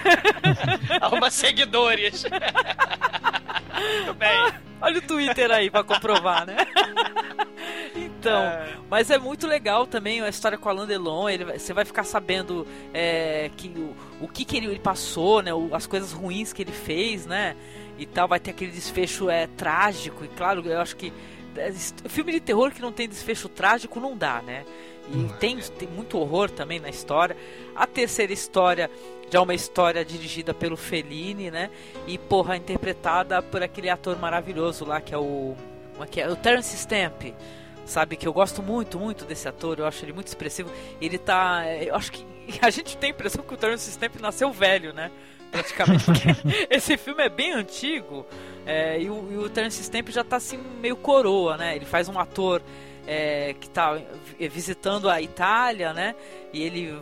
[1.02, 2.24] Arruma seguidores.
[2.24, 4.54] Muito bem.
[4.82, 6.58] Olha o Twitter aí pra comprovar, né?
[8.30, 11.30] Então, mas é muito legal também a história com o Alain Delon.
[11.30, 13.96] Ele, você vai ficar sabendo é, que o,
[14.26, 15.54] o que, que ele, ele passou, né?
[15.54, 17.56] o- as coisas ruins que ele fez, né?
[17.98, 18.28] E tal.
[18.28, 20.26] Vai ter aquele desfecho é, trágico.
[20.26, 21.12] E claro, eu acho que
[21.58, 21.72] é,
[22.10, 24.66] filme de terror que não tem desfecho trágico não dá, né?
[25.14, 27.38] E tem, tem muito horror também na história.
[27.76, 28.90] A terceira história
[29.30, 31.70] já é uma história dirigida pelo Fellini, né?
[32.08, 35.56] E, porra, interpretada por aquele ator maravilhoso lá que é o.
[35.94, 36.28] Como é que é?
[36.30, 37.24] O Terence Stamp.
[37.86, 40.72] Sabe que eu gosto muito, muito desse ator, eu acho ele muito expressivo.
[41.00, 41.64] Ele tá.
[41.82, 42.26] Eu acho que.
[42.62, 45.12] A gente tem a impressão que o Terence Stamp nasceu velho, né?
[45.52, 46.04] Praticamente.
[46.70, 48.26] Esse filme é bem antigo.
[48.66, 51.76] é, e, o, e o Terence Stamp já tá assim meio coroa, né?
[51.76, 52.62] Ele faz um ator
[53.08, 56.16] é, que tá vi- visitando a Itália, né?
[56.52, 57.00] E ele.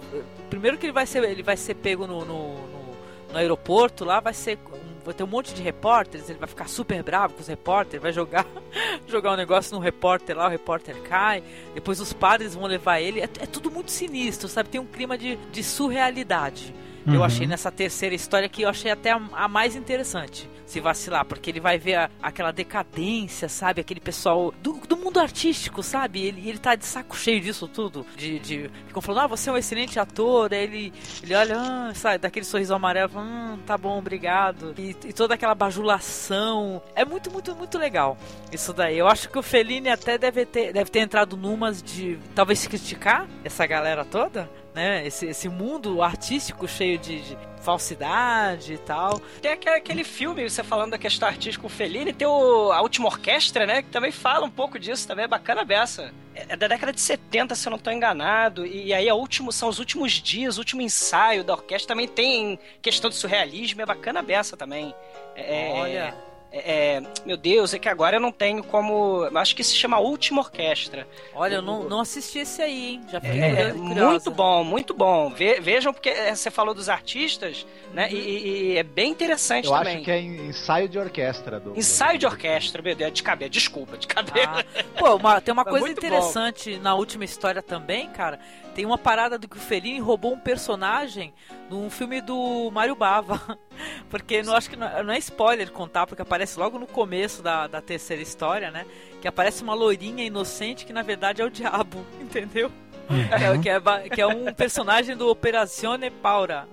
[0.50, 2.84] Primeiro que ele vai ser, ele vai ser pego no, no, no-
[3.32, 4.58] no aeroporto lá, vai ser.
[5.04, 8.14] Vai ter um monte de repórteres, ele vai ficar super bravo com os repórteres, vai
[8.14, 8.46] jogar
[9.08, 11.44] jogar um negócio num repórter lá, o repórter cai,
[11.74, 13.20] depois os padres vão levar ele.
[13.20, 14.70] É, é tudo muito sinistro, sabe?
[14.70, 16.74] Tem um clima de, de surrealidade.
[17.06, 17.24] Eu Uhum.
[17.24, 20.50] achei nessa terceira história que eu achei até a, a mais interessante.
[20.66, 23.82] Se vacilar, porque ele vai ver a- aquela decadência, sabe?
[23.82, 26.26] Aquele pessoal do, do mundo artístico, sabe?
[26.26, 28.06] Ele, ele tá de saco cheio disso tudo.
[28.16, 30.52] De, de, ficam falando, ah, você é um excelente ator.
[30.54, 34.74] Aí ele, ele olha, ah, sabe, daquele sorriso amarelo, fala, hum, tá bom, obrigado.
[34.78, 36.82] E, e toda aquela bajulação.
[36.96, 38.18] É muito, muito, muito legal.
[38.52, 38.98] Isso daí.
[38.98, 42.70] Eu acho que o Fellini até deve ter, deve ter entrado numas de talvez se
[42.70, 44.50] criticar essa galera toda.
[44.74, 45.06] Né?
[45.06, 49.22] Esse, esse mundo artístico cheio de, de falsidade e tal.
[49.42, 53.08] Tem aquele, aquele filme, você falando da questão artística o Fellini, tem o, a Última
[53.08, 53.82] Orquestra, né?
[53.82, 56.14] Que também fala um pouco disso, também é bacana a beça.
[56.36, 58.66] É é da década de 70, se eu não estou enganado.
[58.66, 61.90] E aí é o último, são os últimos dias, o último ensaio da orquestra.
[61.90, 64.94] Também tem questão de surrealismo, é bacana a beça também.
[65.36, 66.33] É, Olha.
[66.54, 69.26] É- é- meu Deus, é que agora eu não tenho como.
[69.26, 71.08] eu Acho que se chama Última Orquestra.
[71.34, 73.02] Olha, eu não, não assisti esse aí, hein?
[73.12, 75.30] Já fiquei É, muito bom, muito bom.
[75.32, 78.08] Ve- vejam, porque é, você falou dos artistas, né?
[78.12, 79.96] E, e- e é bem interessante Eu também.
[79.96, 81.60] acho que é en- ensaio de orquestra.
[81.60, 84.34] Do, Ensaio de orquestra, meu Deus, de cabeça, desculpa, de cabeça.
[84.76, 86.08] Ah, pô, uma- tem uma É coisa muito bom.
[86.08, 88.40] interessante na última história também, cara.
[88.74, 91.34] Tem uma parada do que o Fellini roubou um personagem
[91.70, 93.58] num filme do Mário Bava.
[94.10, 97.66] Porque não acho que não, não é spoiler contar, porque aparece logo no começo da,
[97.66, 98.86] da terceira história, né?
[99.20, 102.72] Que aparece uma loirinha inocente que na verdade é o diabo, entendeu?
[103.08, 106.68] Que, é, que, é, que é um personagem do Operazione Paura.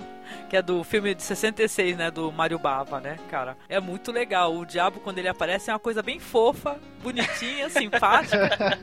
[0.51, 2.11] Que é do filme de 66, né?
[2.11, 3.57] Do Mário Bava, né, cara?
[3.69, 4.53] É muito legal.
[4.53, 8.77] O diabo, quando ele aparece, é uma coisa bem fofa, bonitinha, simpática.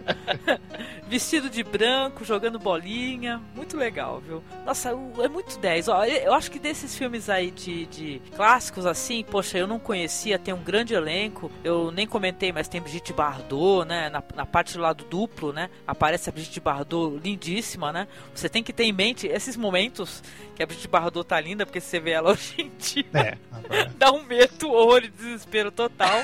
[1.09, 3.41] Vestido de branco, jogando bolinha.
[3.53, 4.41] Muito legal, viu?
[4.65, 4.91] Nossa,
[5.21, 5.89] é muito 10.
[5.89, 10.39] Ó, eu acho que desses filmes aí de, de clássicos assim, poxa, eu não conhecia,
[10.39, 11.51] tem um grande elenco.
[11.65, 14.09] Eu nem comentei, mas tem Brigitte Bardot, né?
[14.09, 15.69] Na, na parte do lado duplo, né?
[15.85, 18.07] Aparece a Brigitte Bardot lindíssima, né?
[18.33, 20.23] Você tem que ter em mente esses momentos
[20.55, 23.05] que a Brigitte Bardot tá linda, porque você vê ela hoje em dia.
[23.13, 23.37] É,
[23.97, 26.19] Dá um medo, horror e desespero total.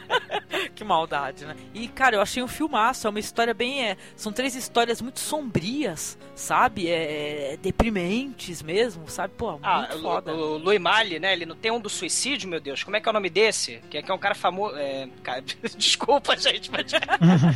[0.74, 1.56] que maldade, né?
[1.74, 3.06] E, cara, eu achei um filmaço.
[3.06, 3.84] É uma história bem.
[3.84, 6.88] É, são três histórias muito sombrias, sabe?
[6.88, 9.34] É, é deprimentes mesmo, sabe?
[9.36, 10.32] Pô, muito Ah, foda.
[10.34, 11.32] o, o Louis Malle, né?
[11.32, 12.82] Ele não tem um do suicídio, meu Deus.
[12.82, 13.80] Como é que é o nome desse?
[13.90, 14.76] Que é, que é um cara famoso.
[14.76, 15.42] É, cara,
[15.76, 16.86] desculpa, gente, mas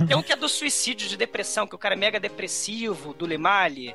[0.07, 3.25] tem um que é do suicídio, de depressão, que o cara é mega depressivo, do
[3.27, 3.95] Louis Malle.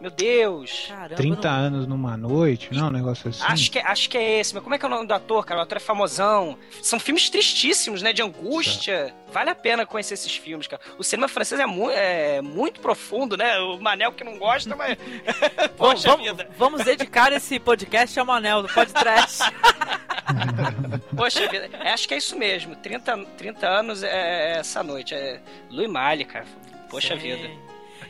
[0.00, 0.86] Meu Deus.
[0.88, 2.86] Caramba, 30 anos numa noite, não?
[2.88, 3.42] Um negócio assim.
[3.44, 5.12] Acho que, é- acho que é esse, mas como é que é o nome do
[5.12, 5.60] ator, cara?
[5.60, 6.56] O ator é famosão.
[6.82, 8.12] São filmes tristíssimos, né?
[8.12, 9.14] De angústia.
[9.30, 10.80] Vale a pena conhecer esses filmes, cara.
[10.98, 13.58] O cinema francês é, mu é muito profundo, né?
[13.58, 14.96] O Manel que não gosta, mas.
[15.76, 16.50] Vamos, Poxa vamos, vida.
[16.56, 19.38] vamos dedicar esse podcast ao Manel do podcast.
[21.16, 21.68] Poxa vida.
[21.84, 22.74] É, acho que é isso mesmo.
[22.76, 25.14] 30, 30 anos é essa noite.
[25.14, 25.40] É
[25.70, 26.46] Louis Malle, cara.
[26.88, 27.20] Poxa Sim.
[27.20, 27.50] vida.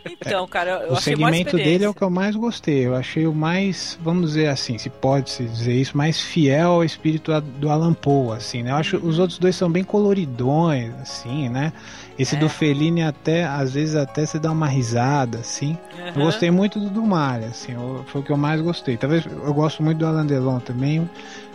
[0.04, 2.86] Então, cara, eu o achei segmento dele é o que eu mais gostei.
[2.86, 6.84] Eu achei o mais, vamos dizer assim, se pode se dizer isso, mais fiel ao
[6.84, 8.70] espírito do Alan Poe, assim, né?
[8.70, 11.72] Eu acho que os outros dois são bem coloridões, assim, né?
[12.18, 12.38] Esse É.
[12.38, 15.76] do Fellini até, às vezes até você dá uma risada, assim.
[15.98, 16.08] Aham.
[16.08, 17.74] Eu gostei muito do do Mario, assim,
[18.06, 18.96] foi o que eu mais gostei.
[18.96, 21.08] Talvez eu gosto muito do Alan Delon também,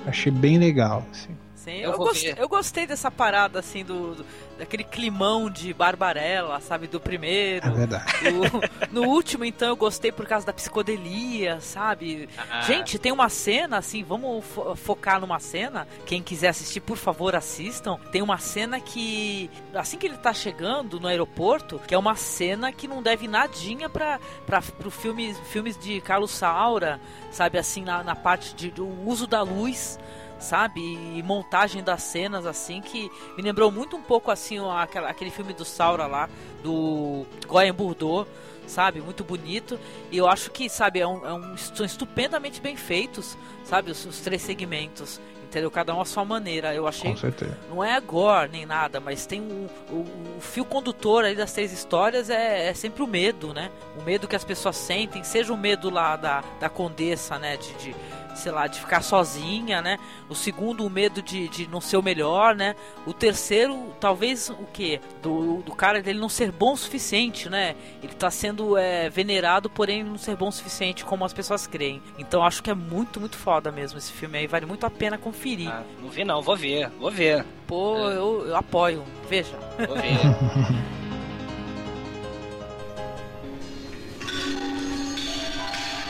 [0.07, 1.35] achei bem legal, assim.
[1.65, 2.35] Sim, Eu eu, ver.
[2.37, 4.25] eu gostei dessa parada, assim, do, do-
[4.57, 7.67] daquele climão de Barbarella, sabe, do primeiro.
[7.67, 8.05] É verdade.
[8.29, 12.29] O- no último, então, eu gostei por causa da psicodelia, sabe?
[12.49, 12.61] Ah.
[12.61, 15.87] Gente, tem uma cena, assim, vamos fo- focar numa cena.
[16.05, 17.97] Quem quiser assistir, por favor, assistam.
[18.11, 22.71] Tem uma cena que, assim que ele tá chegando no aeroporto, que é uma cena
[22.71, 26.99] que não deve nadinha pra, pra, pro filme, filmes de Carlos Saura,
[27.31, 29.97] sabe, assim, na, na parte de, do uso da luz
[30.39, 30.79] sabe?
[30.81, 35.53] E montagem das cenas, assim, que me lembrou muito um pouco, assim, aquela, aquele filme
[35.53, 36.29] do Saura lá,
[36.63, 38.27] do Goyen Bourdeau,
[38.67, 38.99] sabe?
[39.01, 39.79] Muito bonito.
[40.11, 43.91] E eu acho que, sabe, é um, é um- são estupendamente bem feitos, sabe?
[43.91, 45.19] Os, os três segmentos.
[45.45, 45.71] Entendeu?
[45.71, 46.73] Cada um à sua maneira.
[46.73, 47.57] Eu achei Com certeza.
[47.69, 50.05] não é gore nem nada, mas tem o, o,
[50.37, 53.71] o fio condutor aí das três histórias é, é sempre o medo, né?
[53.97, 57.55] O medo que as pessoas sentem, seja o medo lá da, da condessa, né?
[57.55, 57.95] De, de,
[58.35, 59.97] sei lá, de ficar sozinha, né?
[60.29, 62.75] O segundo, o medo de, de não ser o melhor, né?
[63.05, 64.99] O terceiro, talvez o que?
[65.21, 67.75] Do, do cara dele não ser bom o suficiente, né?
[68.03, 72.01] Ele tá sendo é, venerado, porém não ser bom o suficiente como as pessoas creem.
[72.17, 74.47] Então acho que é muito, muito foda mesmo esse filme aí.
[74.47, 75.69] Vale muito a pena conferir.
[75.69, 77.45] Ah, não vi não, vou ver, vou ver.
[77.67, 79.03] Pô, eu, eu apoio.
[79.29, 79.57] Veja.
[79.87, 80.95] Vou ver.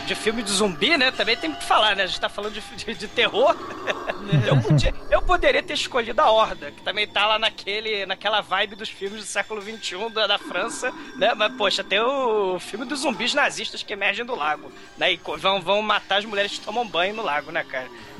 [0.06, 1.12] de filme de zumbi, né?
[1.12, 2.04] Também tem que falar, né?
[2.04, 3.56] A gente tá falando de, de, de terror.
[4.48, 8.76] eu, podia- eu poderia ter escolhido a Horda, que também tá lá naquele, naquela vibe
[8.76, 11.34] dos filmes do século XXI da, da França, né?
[11.36, 15.14] Mas, poxa, tem o filme dos zumbis nazistas que emergem do lago, né?
[15.14, 17.88] E vão, vão matar as mulheres que tomam banho no lago, né, cara?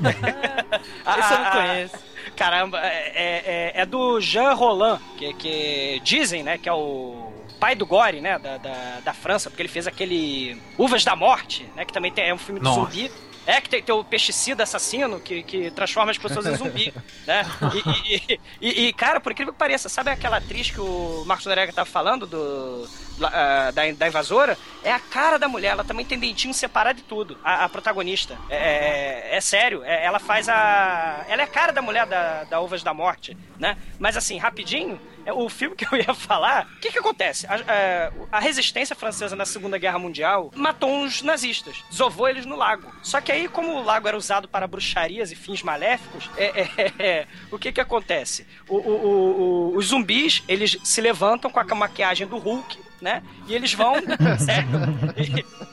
[1.18, 1.96] Esse eu não conheço.
[2.36, 7.74] Caramba, é, é- é do Jean Roland, que, que dizem, né, que é o pai
[7.74, 11.84] do Gore, né, da, da, da França, porque ele fez aquele Uvas da Morte, né,
[11.84, 12.80] que também tem, é um filme de Nossa.
[12.80, 13.10] zumbi.
[13.48, 16.92] É que tem, tem o pesticida assassino que, que transforma as pessoas em zumbi,
[17.24, 17.46] né?
[18.04, 21.46] E, e- e- e, cara, por incrível que pareça, sabe aquela atriz que o Marcos
[21.46, 22.88] Norega tava falando do
[23.22, 24.58] ah, da, da invasora?
[24.82, 28.36] É a cara da mulher, ela também tem dentinho separado de tudo, a, a protagonista.
[28.50, 28.56] É,
[29.30, 31.24] é- é sério, é- ela faz a.
[31.28, 33.76] Ela é a cara da mulher da, da Uvas da Morte, né?
[34.00, 37.46] Mas assim, rapidinho, é, o filme que eu ia falar, o que que acontece?
[37.46, 42.56] A, a- a resistência francesa na Segunda Guerra Mundial matou uns nazistas, desovou eles no
[42.56, 42.90] lago.
[43.02, 46.92] Só que aí, como o lago era usado para bruxarias e fins maléficos, é, é,
[46.98, 48.46] é, o que que acontece?
[48.68, 53.22] O- o- o- os zumbis, eles se levantam com a maquiagem do Hulk, né?
[53.46, 53.94] E eles vão,
[54.38, 54.68] sério,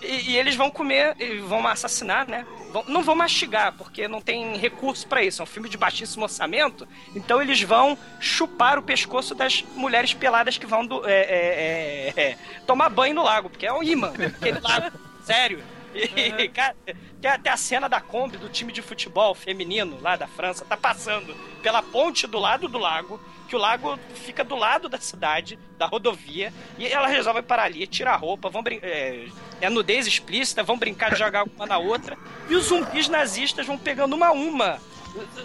[0.01, 2.45] e, e- e eles vão comer, e vão assassinar, né?
[2.88, 5.41] Não vão mastigar, porque não tem recurso pra isso.
[5.41, 6.88] É um filme de baixíssimo orçamento.
[7.15, 12.21] Então eles vão chupar o pescoço das mulheres peladas que vão do- é, é, é,
[12.32, 15.63] é, tomar banho no lago, porque é um imã, aquele lago, sério.
[15.93, 16.76] E, cara,
[17.21, 20.76] tem até a cena da Kombi do time de futebol feminino lá da França, tá
[20.76, 23.21] passando pela ponte do lado do lago,
[23.54, 27.86] que o lago fica do lado da cidade, da rodovia, e ela resolve parar ali,
[27.86, 29.28] tira a roupa, vão brin- é,
[29.62, 32.18] é nudez explícita, vão brincar de jogar uma na outra,
[32.49, 34.80] e os zumbis nazistas vão pegando uma a uma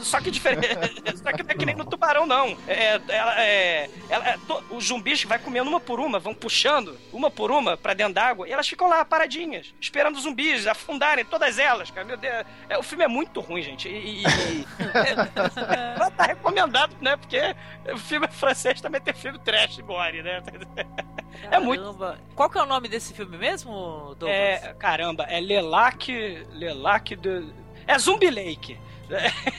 [0.00, 0.68] Só que diferente.
[1.22, 2.56] Só que não é que nem no tubarão, não.
[2.66, 6.98] É, ela, é, ela, é, to, os zumbis vai comendo uma por uma, vão puxando
[7.12, 11.24] uma por uma pra dentro d'água e elas ficam lá paradinhas, esperando os zumbis afundarem,
[11.24, 12.06] todas elas, cara.
[12.06, 12.44] Meu Deus.
[12.68, 13.88] É, o filme é muito ruim, gente.
[13.88, 14.22] E.
[14.22, 14.24] e
[15.04, 17.16] é, tá recomendado, né?
[17.16, 17.54] Porque
[17.92, 20.42] o filme francês também tem filme trash gore, né?
[20.42, 21.08] Caramba.
[21.50, 21.96] É muito.
[22.34, 24.30] Qual que é o nome desse filme mesmo, Douglas?
[24.30, 26.08] É, caramba, é Lelac.
[26.50, 27.46] Lelac de.
[27.86, 28.78] É Zumbi Lake.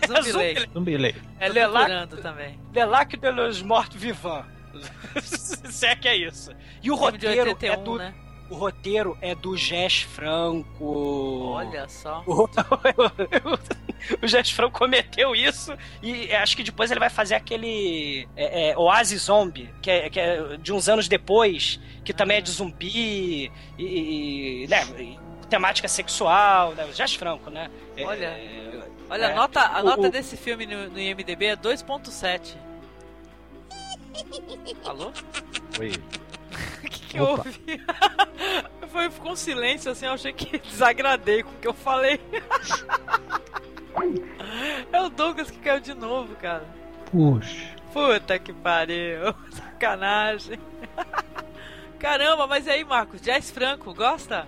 [0.07, 0.69] Zumbi Lake.
[0.73, 1.21] Zumbi Lake.
[1.39, 2.59] É Lelac, também.
[2.73, 4.59] Lelac de los Mortos Vivants.
[5.21, 6.51] Se é que é isso.
[6.81, 7.97] E o roteiro 81, é do.
[7.97, 8.13] né?
[8.49, 11.51] O roteiro é do Jess Franco.
[11.53, 12.23] Olha só.
[12.25, 12.49] O,
[14.23, 15.71] o Jess Franco cometeu isso
[16.01, 20.19] e acho que depois ele vai fazer aquele é, é, Oasis Zombie, que é, que
[20.19, 25.87] é de uns anos depois, que também é de zumbi e, e, né, e temática
[25.87, 26.85] sexual, né?
[26.85, 27.69] O Jess Franco, né?
[27.97, 28.03] É,
[29.09, 29.25] Olha.
[29.25, 32.55] É, a nota, a o- nota o- desse filme no, no IMDB é 2.7.
[34.85, 35.11] Alô?
[35.79, 35.91] Oi.
[36.83, 37.61] O que, que houve?
[38.91, 42.19] Foi, ficou um silêncio assim, eu achei que desagradei com o que eu falei.
[44.91, 46.63] é o Douglas que caiu de novo, cara.
[47.11, 47.67] Puxa.
[47.93, 49.33] Puta que pariu.
[49.51, 50.59] Sacanagem.
[51.99, 53.21] Caramba, mas e aí, Marcos?
[53.21, 54.47] Jazz Franco, gosta?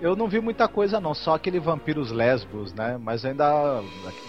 [0.00, 2.98] Eu não vi muita coisa não, só aquele Vampiros Lesbos, né?
[3.00, 3.82] Mas ainda.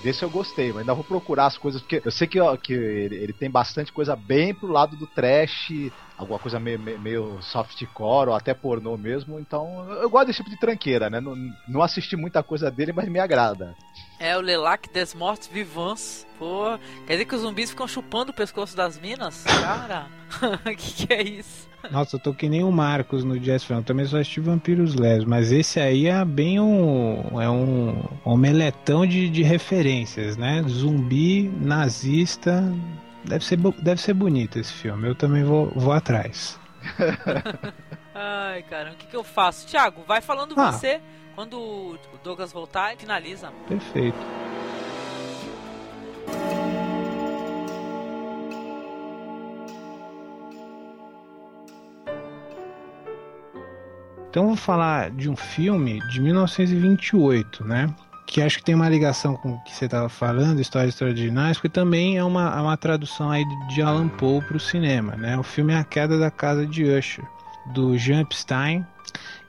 [0.03, 2.73] Desse eu gostei, mas ainda vou procurar as coisas, porque eu sei que, ó, que
[2.73, 5.71] ele, ele tem bastante coisa bem pro lado do trash,
[6.17, 10.59] alguma coisa meio, meio, softcore ou até pornô mesmo, então eu gosto desse tipo de
[10.59, 11.19] tranqueira, né?
[11.19, 11.35] Não,
[11.67, 13.75] não assisti muita coisa dele, mas me agrada.
[14.19, 16.25] É o Lelac des Mortos Vivants.
[16.39, 19.43] Pô, quer dizer que os zumbis ficam chupando o pescoço das minas?
[19.43, 20.07] Cara,
[20.77, 21.67] que que é isso?
[21.91, 23.77] Nossa, eu tô que nem o Marcos no Jazz Fan.
[23.77, 27.39] Eu também só assisti Vampiros Les, mas esse aí é bem um.
[27.41, 30.63] É um omeletão de, de referências, né?
[30.67, 32.63] Zumbi, nazista.
[33.27, 35.07] Deve ser, deve ser bonito esse filme.
[35.07, 36.59] Eu também vou, vou atrás.
[38.13, 39.67] Ai, caramba, o que, que eu faço?
[39.67, 40.71] Thiago, vai falando Ah.
[40.71, 41.01] você.
[41.33, 43.51] Quando o Douglas voltar, finaliza.
[43.67, 44.17] Perfeito.
[54.29, 57.87] Então vou falar de um filme de 1928, né?
[58.25, 61.69] Que acho que tem uma ligação com o que você estava falando, Histórias Extraordinárias, porque
[61.69, 65.37] também é uma, é uma tradução aí de Alan Poe para o cinema, né?
[65.37, 67.23] O filme é A Queda da Casa de Usher,
[67.73, 68.85] do Jean Epstein.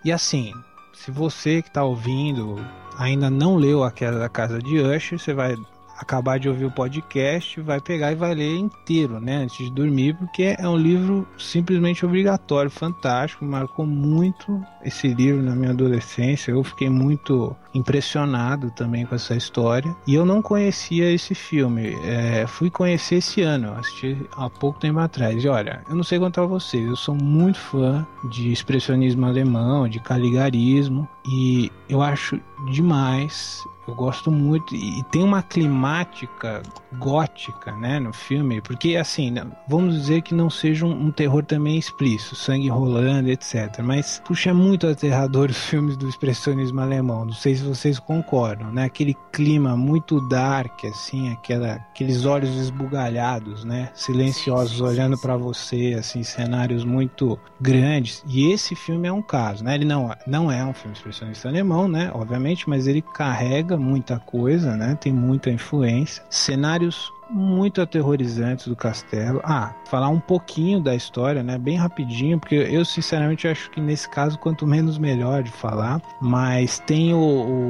[0.05, 0.53] E assim,
[0.93, 2.57] se você que está ouvindo
[2.99, 5.57] ainda não leu A Queda da Casa de Usher, você vai
[5.99, 10.15] acabar de ouvir o podcast, vai pegar e vai ler inteiro, né, antes de dormir,
[10.15, 16.51] porque é um livro simplesmente obrigatório, fantástico, marcou muito esse livro na minha adolescência.
[16.51, 21.97] Eu fiquei muito impressionado também com essa história e eu não conhecia esse filme.
[22.05, 25.43] É, fui conhecer esse ano, assisti há pouco tempo atrás.
[25.43, 29.89] E olha, eu não sei quanto a vocês, eu sou muito fã de expressionismo alemão,
[29.89, 33.65] de caligarismo e eu acho demais.
[33.87, 36.61] Eu gosto muito e tem uma climática
[36.99, 39.33] gótica, né, no filme, porque assim,
[39.69, 43.79] vamos dizer que não seja um, um terror também explícito, sangue rolando, etc.
[43.85, 47.25] Mas puxa é muito aterrador os filmes do expressionismo alemão.
[47.27, 48.85] Não sei se vocês concordam, né?
[48.85, 56.23] Aquele clima muito dark, assim, aquela, aqueles olhos esbugalhados, né, silenciosos olhando para você, assim,
[56.23, 58.23] cenários muito grandes.
[58.27, 59.75] E esse filme é um caso, né?
[59.75, 62.11] Ele não, não é um filme expressionista alemão, né?
[62.15, 64.97] Obviamente, mas ele carrega muita coisa, né?
[65.01, 66.23] Tem muita influência.
[66.31, 69.41] Cenários muito aterrorizantes do castelo.
[69.45, 71.59] Ah, falar um pouquinho da história, né?
[71.59, 76.01] Bem rapidinho, porque eu sinceramente acho que nesse caso quanto menos melhor de falar.
[76.21, 77.19] Mas tem o,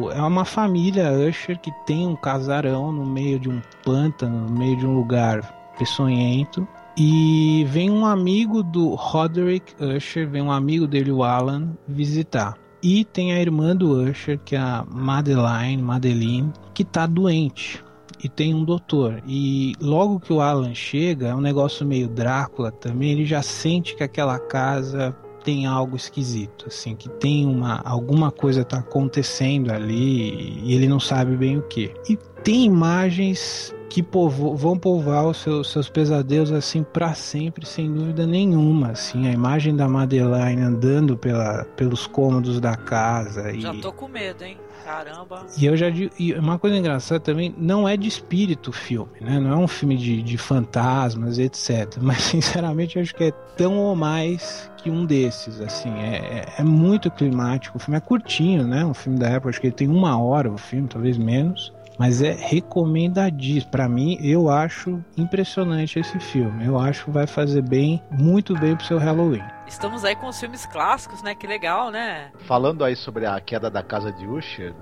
[0.06, 4.58] o- é uma família Usher que tem um casarão no meio de um pântano, no
[4.58, 5.40] meio de um lugar
[5.78, 6.66] peçonhento.
[6.98, 12.56] E vem um amigo do Roderick Usher, vem um amigo dele, o Alan, visitar.
[12.82, 17.82] E tem a irmã do Usher, que é a Madeline, Madeline, que tá doente.
[18.22, 19.22] E tem um doutor.
[19.26, 23.94] E logo que o Alan chega, é um negócio meio Drácula também, ele já sente
[23.94, 25.14] que aquela casa
[25.46, 30.98] tem algo esquisito, assim, que tem uma alguma coisa tá acontecendo ali e ele não
[30.98, 31.94] sabe bem o que.
[32.10, 37.92] E tem imagens que povo- vão povoar os seus, seus pesadelos assim para sempre, sem
[37.92, 38.90] dúvida nenhuma.
[38.90, 44.06] Assim, a imagem da Madeline andando pela, pelos cômodos da casa e Já tô com
[44.06, 44.58] medo, hein?
[44.84, 45.44] Caramba.
[45.58, 49.40] e eu já e uma coisa engraçada também, não é de espírito o filme, né?
[49.40, 51.96] Não é um filme de, de fantasmas, etc.
[52.00, 55.90] Mas sinceramente eu acho que é tão ou mais que um desses, assim.
[55.98, 57.76] É, é- é muito climático.
[57.78, 58.84] O filme é curtinho, né?
[58.84, 61.72] Um filme da época, acho que ele tem uma hora o filme, talvez menos.
[61.98, 63.70] Mas é recomendadíssimo.
[63.70, 66.66] Para mim, eu acho impressionante esse filme.
[66.66, 69.42] Eu acho que vai fazer bem, muito bem pro seu Halloween.
[69.66, 71.34] Estamos aí com os filmes clássicos, né?
[71.34, 72.30] Que legal, né?
[72.40, 74.74] Falando aí sobre a queda da casa de Usher,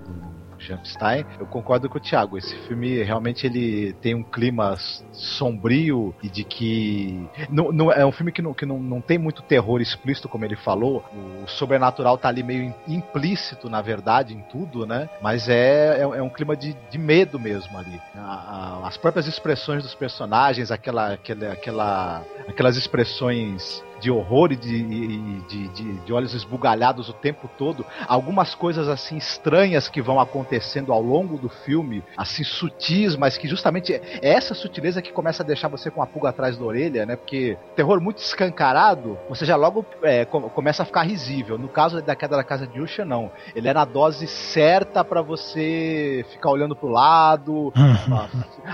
[0.65, 2.39] do Jumpstein, eu concordo com o Thiago.
[2.39, 4.77] Esse filme realmente ele tem um clima
[5.13, 7.29] sombrio e de que.
[7.51, 10.45] Não, não, é um filme que, não, que não, não tem muito terror explícito, como
[10.45, 11.05] ele falou.
[11.45, 15.09] O sobrenatural tá ali meio implícito, na verdade, em tudo, né?
[15.21, 18.01] Mas é, é, é um clima de, de medo mesmo ali.
[18.17, 24.57] A, a, as próprias expressões dos personagens, aquela, aquela, aquela, aquelas expressões de horror e
[24.57, 27.85] de, de, de, de, olhos esbugalhados o tempo todo.
[28.07, 33.49] Algumas coisas assim estranhas que vão acontecendo ao longo do filme, assim sutis, mas que
[33.49, 37.07] justamente é essa sutileza que começa a deixar você com a pulga atrás da orelha,
[37.07, 37.17] né?
[37.17, 41.59] Porque terror muito escancarado, você já logo é, começa a ficar risível.
[41.59, 43.31] No caso da queda da casa de Usha, não.
[43.55, 47.73] Ele é na dose certa para você ficar olhando pro lado,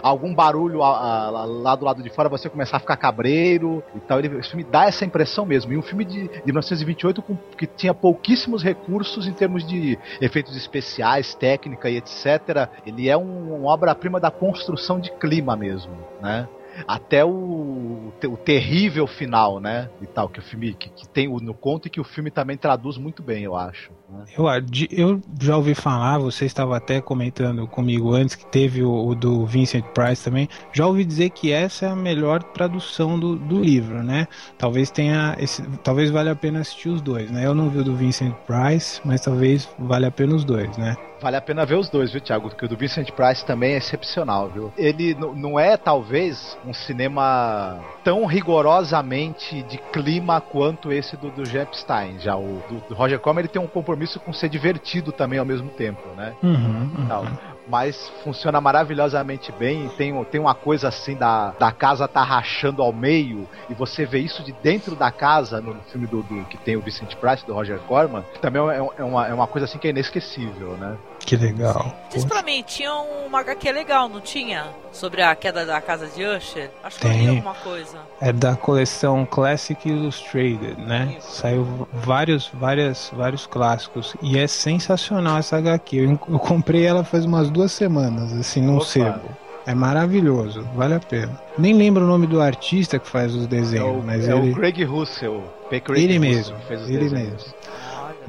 [0.02, 3.82] algum barulho a, a, lá do lado de fora, você começar a ficar cabreiro.
[3.94, 5.72] Então ele, esse filme dá essa impressão mesmo.
[5.72, 10.56] E um filme de, de 1928 com, que tinha pouquíssimos recursos em termos de efeitos
[10.56, 12.68] especiais, técnica e etc.
[12.86, 15.92] Ele é um, uma obra-prima da construção de clima mesmo,
[16.22, 16.48] né?
[16.86, 19.90] até o, o terrível final, né?
[20.00, 22.56] E tal, que o filme que, que tem no conto e que o filme também
[22.56, 23.90] traduz muito bem, eu acho.
[24.10, 24.24] Né?
[24.36, 24.46] Eu,
[24.90, 29.46] eu já ouvi falar, você estava até comentando comigo antes que teve o, o, do
[29.46, 30.48] Vincent Price também.
[30.72, 34.26] Já ouvi dizer que essa é a melhor tradução do, do livro, né?
[34.58, 37.46] Talvez tenha esse, talvez valha a pena assistir os dois, né?
[37.46, 40.96] Eu não vi o do Vincent Price, mas talvez valha a pena os dois, né?
[41.20, 42.48] Vale a pena ver os dois, viu, Thiago?
[42.48, 44.72] Porque o do Vincent Price também é excepcional, viu?
[44.76, 52.18] Ele não é, talvez, um cinema tão rigorosamente de clima quanto esse do, do Epstein.
[52.20, 55.44] Já o do, do Roger Corman, ele tem um compromisso com ser divertido também ao
[55.44, 56.34] mesmo tempo, né?
[56.42, 59.88] Uhum, uhum mas funciona maravilhosamente bem.
[59.96, 64.18] Tem, tem uma coisa assim da, da casa tá rachando ao meio e você vê
[64.18, 67.54] isso de dentro da casa no filme do, do que tem o Vicente Price, do
[67.54, 70.98] Roger Corman, também é, é, uma, é uma coisa assim que é inesquecível, né?
[71.20, 71.94] Que legal.
[72.12, 74.66] Diz pra mim, tinha uma HQ legal, não tinha?
[74.90, 76.70] Sobre a queda da casa de Usher?
[76.82, 77.18] Acho que Tem.
[77.18, 77.98] eu li alguma coisa.
[78.20, 81.16] É da coleção Classic Illustrated, né?
[81.18, 81.30] Isso.
[81.40, 84.16] Saiu vários, várias, vários clássicos.
[84.22, 85.96] E é sensacional essa HQ.
[85.96, 88.84] Eu, eu comprei ela faz umas duas semanas, assim, num Opa.
[88.86, 89.20] sebo.
[89.66, 91.38] É maravilhoso, vale a pena.
[91.56, 94.50] Nem lembro o nome do artista que faz os desenhos, é o, mas é ele.
[94.50, 95.44] o Craig Russell.
[95.68, 96.56] Craig ele Russell, mesmo.
[96.88, 97.12] ele desenhos.
[97.12, 97.54] mesmo.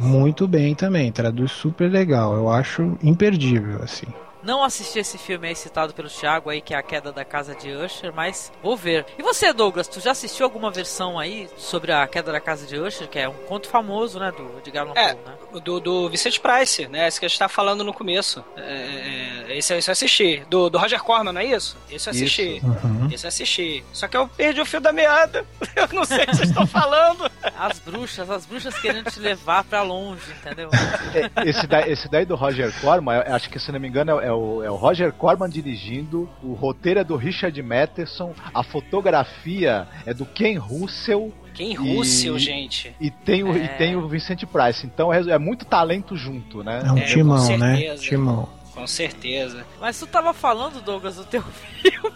[0.01, 2.33] Muito bem também, traduz super legal.
[2.33, 4.07] Eu acho imperdível, assim.
[4.43, 7.55] Não assisti esse filme aí citado pelo Thiago aí, que é a queda da casa
[7.55, 9.05] de Usher, mas vou ver.
[9.17, 12.77] E você, Douglas, tu já assistiu alguma versão aí sobre a queda da casa de
[12.77, 15.61] Usher, que é um conto famoso, né, do Edgar Allan é, Poe, né?
[15.63, 17.07] Do, do Vicente Price, né?
[17.07, 18.43] Esse que a gente tá falando no começo.
[18.55, 20.43] É, é esse, esse eu assisti.
[20.49, 21.77] Do, do Roger Corman, não é isso?
[21.89, 22.61] Esse eu assisti.
[22.63, 23.09] Uhum.
[23.11, 23.83] Esse eu assisti.
[23.93, 25.45] Só que eu perdi o fio da meada.
[25.75, 27.29] Eu não sei o que vocês estão falando.
[27.57, 30.69] As bruxas, as bruxas querendo te levar pra longe, entendeu?
[31.13, 34.30] É, esse, daí, esse daí do Roger Corman, acho que se não me engano é
[34.31, 40.13] o, é o Roger Corman dirigindo, o roteiro é do Richard Matheson, a fotografia é
[40.13, 41.33] do Ken Russell.
[41.53, 42.95] Ken Russell, gente.
[42.99, 43.65] E tem, o, é...
[43.65, 44.85] e tem o Vicente Price.
[44.85, 46.83] Então é, é muito talento junto, né?
[46.85, 47.95] É um é, timão, né?
[47.97, 48.49] Timão.
[48.73, 49.65] Com certeza.
[49.79, 51.43] Mas tu tava falando, Douglas, do teu
[51.81, 52.11] filme.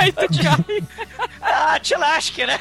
[0.00, 0.82] Aí tu cai.
[1.42, 2.58] ah, te lasque, né?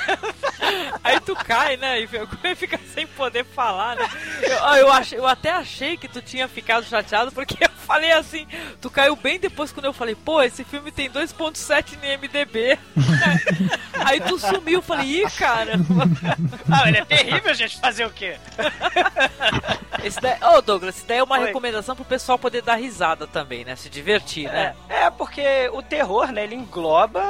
[1.03, 2.01] Aí tu cai, né?
[2.01, 2.07] E
[2.55, 4.09] fica sem poder falar, né?
[4.41, 8.45] Eu, eu, ach, eu até achei que tu tinha ficado chateado porque eu falei assim.
[8.81, 12.77] Tu caiu bem depois quando eu falei, pô, esse filme tem 2,7 no MDB.
[14.05, 15.73] Aí tu sumiu, eu falei, ih, cara.
[16.71, 17.79] Ah, ele é terrível, gente.
[17.79, 18.37] Fazer o quê?
[20.03, 21.47] Esse daí, oh, Douglas, isso daí é uma Oi.
[21.47, 23.75] recomendação pro pessoal poder dar risada também, né?
[23.75, 24.75] Se divertir, né?
[24.87, 25.41] É, é, porque
[25.73, 26.43] o terror, né?
[26.43, 27.21] Ele engloba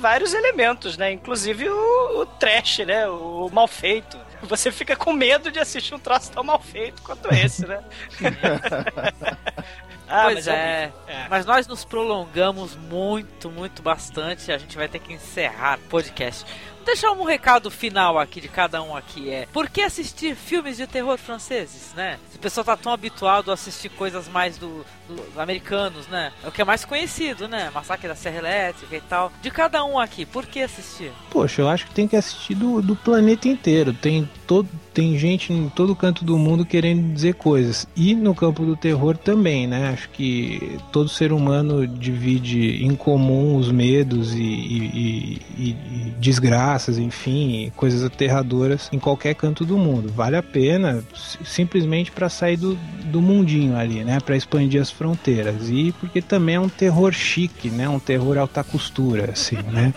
[0.00, 1.12] vários elementos, né?
[1.12, 3.08] Inclusive o, o trash, né?
[3.08, 4.18] O mal feito.
[4.42, 7.82] Você fica com medo de assistir um troço tão mal feito quanto esse, né?
[10.10, 10.90] Ah, pois mas é.
[11.06, 11.26] é.
[11.28, 14.50] Mas nós nos prolongamos muito, muito bastante.
[14.50, 16.46] A gente vai ter que encerrar o podcast
[16.88, 20.86] deixar um recado final aqui de cada um aqui é por que assistir filmes de
[20.86, 22.18] terror franceses, né?
[22.34, 26.32] O pessoal tá tão habituado a assistir coisas mais do, do americanos, né?
[26.42, 27.70] É o que é mais conhecido, né?
[27.74, 29.30] Massacre da Serra Elétrica e tal.
[29.42, 31.12] De cada um aqui, por que assistir?
[31.30, 33.92] Poxa, eu acho que tem que assistir do, do planeta inteiro.
[33.92, 37.86] Tem todo tem gente em todo canto do mundo querendo dizer coisas.
[37.94, 39.90] E no campo do terror também, né?
[39.90, 46.98] Acho que todo ser humano divide em comum os medos e, e, e, e desgraças,
[46.98, 50.10] enfim, coisas aterradoras em qualquer canto do mundo.
[50.10, 51.04] Vale a pena
[51.44, 54.18] simplesmente para sair do, do mundinho ali, né?
[54.18, 55.68] Para expandir as fronteiras.
[55.68, 57.88] E porque também é um terror chique, né?
[57.88, 59.92] Um terror alta costura, assim, né?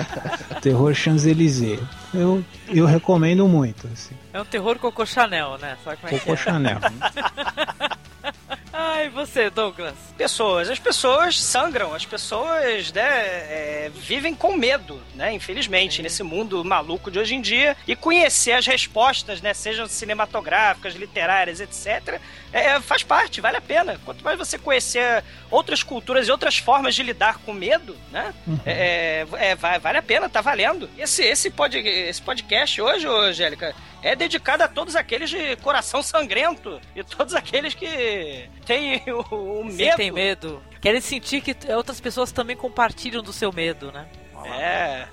[0.60, 2.03] terror Champs-Élysées.
[2.14, 3.86] Eu, eu recomendo muito.
[3.88, 4.14] Assim.
[4.32, 5.76] É um terror Coco Chanel, né?
[5.84, 6.36] Sabe como é Coco é?
[6.36, 6.78] Chanel.
[8.76, 9.94] Ai, você, Douglas?
[10.16, 10.68] Pessoas.
[10.68, 15.32] As pessoas sangram, as pessoas né, é, vivem com medo, né?
[15.32, 17.76] Infelizmente, nesse mundo maluco de hoje em dia.
[17.86, 19.54] E conhecer as respostas, né?
[19.54, 22.20] Sejam cinematográficas, literárias, etc.,
[22.52, 24.00] é, faz parte, vale a pena.
[24.04, 25.22] Quanto mais você conhecer
[25.52, 28.34] outras culturas e outras formas de lidar com medo, né?
[28.44, 28.58] Uhum.
[28.66, 30.90] É, é, vai, vale a pena, tá valendo.
[30.98, 33.72] Esse, esse, pod, esse podcast hoje, Angélica,
[34.04, 39.64] é dedicado a todos aqueles de coração sangrento e todos aqueles que têm o, o
[39.64, 39.76] medo.
[39.76, 40.62] Sentem medo.
[40.80, 44.06] Querem sentir que outras pessoas também compartilham do seu medo, né?
[44.44, 45.08] É.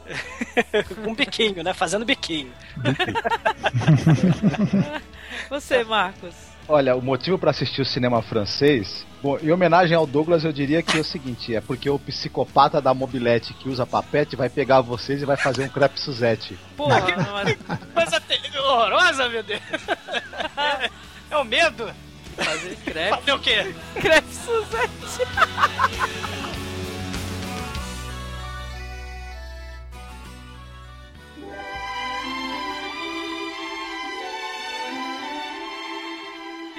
[1.03, 1.73] Com biquinho, né?
[1.73, 2.51] Fazendo biquinho.
[5.49, 6.50] Você, Marcos.
[6.73, 10.81] Olha, o motivo para assistir o cinema francês, bom, em homenagem ao Douglas, eu diria
[10.81, 14.79] que é o seguinte: é porque o psicopata da mobilete que usa papete vai pegar
[14.79, 16.57] vocês e vai fazer um crepe Suzette.
[16.77, 17.01] Porra,
[17.33, 17.57] mas...
[17.93, 18.23] Coisa
[18.57, 19.59] horrorosa, meu Deus.
[21.29, 21.91] É o medo.
[22.37, 23.09] Fazer crepe.
[23.09, 23.75] Fazer o quê?
[23.95, 25.27] Crepe Suzette.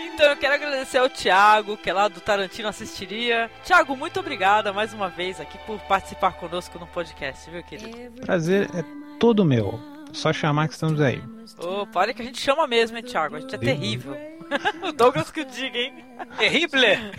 [0.07, 3.51] Então eu quero agradecer ao Thiago, que é lá do Tarantino Assistiria.
[3.65, 8.23] Thiago, muito obrigada mais uma vez aqui por participar conosco no podcast, viu, querido?
[8.23, 8.85] Prazer é
[9.19, 9.92] todo meu.
[10.13, 11.23] Só chamar que estamos aí.
[11.59, 13.37] Opa, olha que a gente chama mesmo, hein, Thiago?
[13.37, 14.17] A gente é terrível.
[14.83, 16.05] o Douglas que o diga, hein?
[16.37, 17.13] Terrible.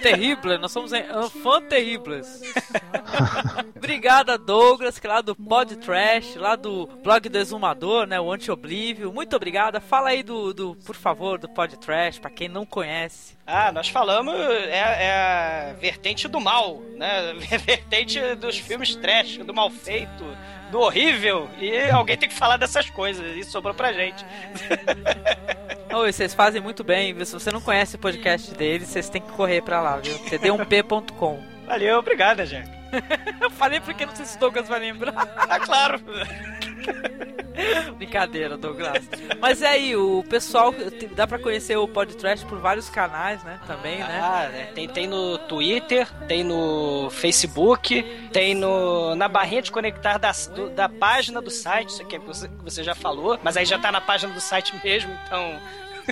[0.00, 0.90] Terrible, nós somos
[1.42, 2.42] fã terribles.
[3.76, 8.20] Obrigada, Douglas, que é lá do Pod Trash, lá do blog do Exumador, né?
[8.20, 9.12] O Anti-Oblívio.
[9.12, 9.80] Muito obrigada.
[9.80, 13.36] Fala aí do, do, por favor, do Pod Trash, pra quem não conhece.
[13.46, 17.32] Ah, nós falamos, é, é a vertente do mal, né?
[17.64, 20.24] Vertente dos filmes trash, do mal feito,
[20.70, 21.48] do horrível.
[21.58, 23.36] E alguém tem que falar dessas coisas.
[23.36, 24.24] Isso sobrou pra gente.
[25.94, 27.24] Oi, vocês fazem muito bem.
[27.24, 30.18] Se você não conhece o podcast deles, vocês têm que correr pra lá, viu?
[30.18, 31.42] td1p.com.
[31.66, 32.68] Valeu, obrigado, Jack.
[33.40, 35.14] Eu falei porque não sei se o Douglas vai lembrar.
[35.48, 36.00] Ah, claro.
[37.96, 39.08] Brincadeira, Douglas.
[39.40, 40.72] Mas é aí, o pessoal,
[41.14, 43.58] dá pra conhecer o podcast por vários canais, né?
[43.66, 44.20] Também, né?
[44.22, 44.68] Ah, né?
[44.74, 48.02] Tem, tem no Twitter, tem no Facebook,
[48.32, 52.18] tem no, na barrinha de conectar da, do- da página do site, isso aqui é
[52.20, 55.58] que você, você já falou, mas aí já tá na página do site mesmo, então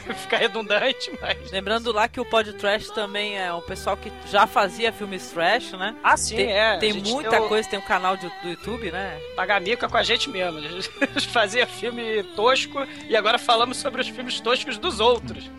[0.14, 1.50] fica redundante, mas...
[1.50, 5.72] Lembrando lá que o Pod Trash também é um pessoal que já fazia filmes trash,
[5.72, 5.94] né?
[6.02, 6.78] Ah, sim, tem, é.
[6.78, 9.18] Tem muita tem o- coisa, tem um canal de- do YouTube, né?
[9.34, 10.58] Pagar mica com a gente mesmo.
[10.58, 10.90] A gente
[11.28, 15.50] fazia filme tosco e agora falamos sobre os filmes toscos dos outros.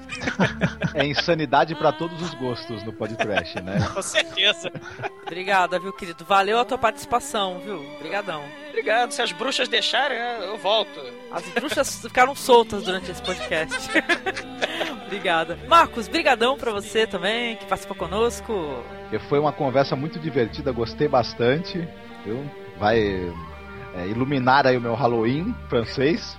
[0.93, 3.77] É insanidade pra todos os gostos no podcast, né?
[3.93, 4.72] Com certeza.
[5.26, 6.23] Obrigada, viu, querido?
[6.26, 7.85] Valeu a tua participação, viu?
[7.97, 8.43] Obrigadão.
[8.69, 9.11] Obrigado.
[9.11, 10.99] Se as bruxas deixarem, eu volto.
[11.31, 13.76] As bruxas ficaram soltas durante esse podcast.
[15.05, 15.57] Obrigada.
[15.67, 18.83] Marcos, brigadão pra você também, que participou conosco.
[19.29, 21.87] Foi uma conversa muito divertida, gostei bastante.
[22.77, 23.31] Vai
[23.98, 26.38] é, iluminar aí o meu Halloween francês.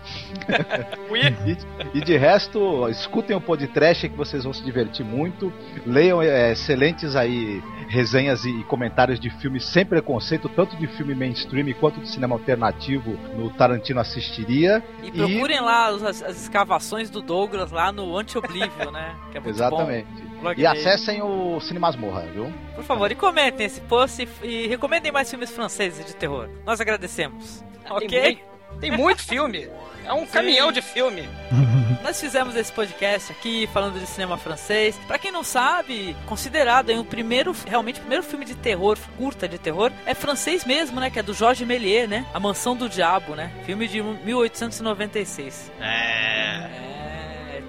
[1.45, 5.53] e, e de resto, escutem o podcast que vocês vão se divertir muito.
[5.85, 11.15] Leiam é, excelentes aí resenhas e, e comentários de filmes sem preconceito, tanto de filme
[11.15, 14.83] mainstream quanto de cinema alternativo no Tarantino Assistiria.
[15.03, 19.17] E procurem lá as, as escavações do Douglas lá no Anti-Oblívio, né?
[19.35, 20.09] É Exatamente.
[20.13, 20.38] bom.
[20.41, 20.67] Blog E dele.
[20.69, 22.53] acessem o Cinemasmorra, viu?
[22.75, 26.49] Por favor, e comentem esse post e, e recomendem mais filmes franceses de terror.
[26.65, 27.63] Nós agradecemos.
[27.91, 28.09] ok?
[28.09, 29.69] Tem muito, tem muito filme.
[30.05, 31.29] É um caminhão de filme.
[32.03, 34.97] Nós fizemos esse podcast aqui falando de cinema francês.
[35.07, 39.59] Pra quem não sabe, considerado o primeiro, realmente o primeiro filme de terror, curta de
[39.59, 41.11] terror, é francês mesmo, né?
[41.11, 42.25] Que é do Jorge Méliès, né?
[42.33, 43.51] A Mansão do Diabo, né?
[43.67, 45.73] Filme de 1896.
[45.81, 46.88] É.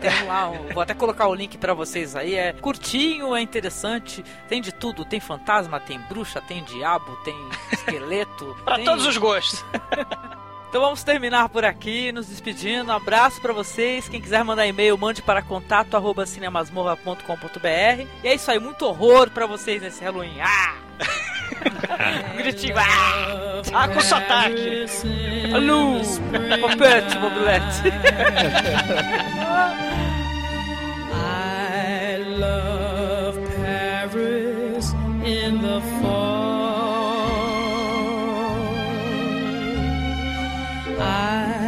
[0.01, 2.35] Tem lá, um- vou até colocar o link pra vocês aí.
[2.35, 5.03] É curtinho, é interessante, tem de tudo.
[5.05, 7.35] Tem fantasma, tem bruxa, tem diabo, tem
[7.71, 8.55] esqueleto.
[8.63, 9.63] Pra tem- todos os gostos.
[10.69, 12.91] Então vamos terminar por aqui, nos despedindo.
[12.91, 14.07] Um abraço pra vocês.
[14.07, 18.05] Quem quiser mandar e-mail, mande para contato arroba cinemasmorra.com.br.
[18.23, 20.39] E é isso aí, muito horror pra vocês nesse Halloween.
[20.39, 20.75] Ah!
[22.37, 22.75] gritinho.
[22.77, 23.61] Ah!
[23.73, 24.85] Ah, com sotaque.
[25.53, 26.01] Alô!
[26.61, 27.91] Papete, mobilete.
[31.11, 34.93] I love Paris
[35.25, 36.49] in the fall.
[41.01, 41.58] I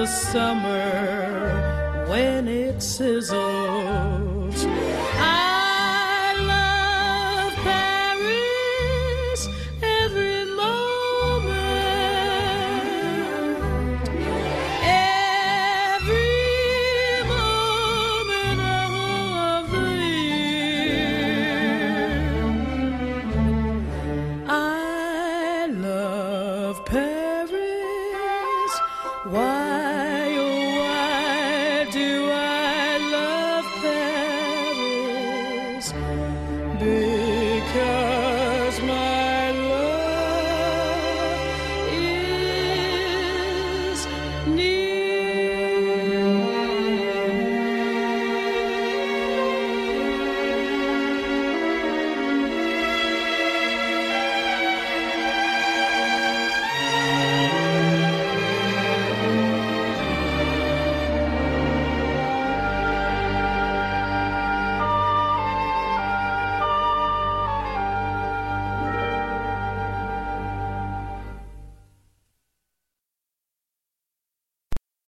[0.00, 3.49] the summer when it sizzles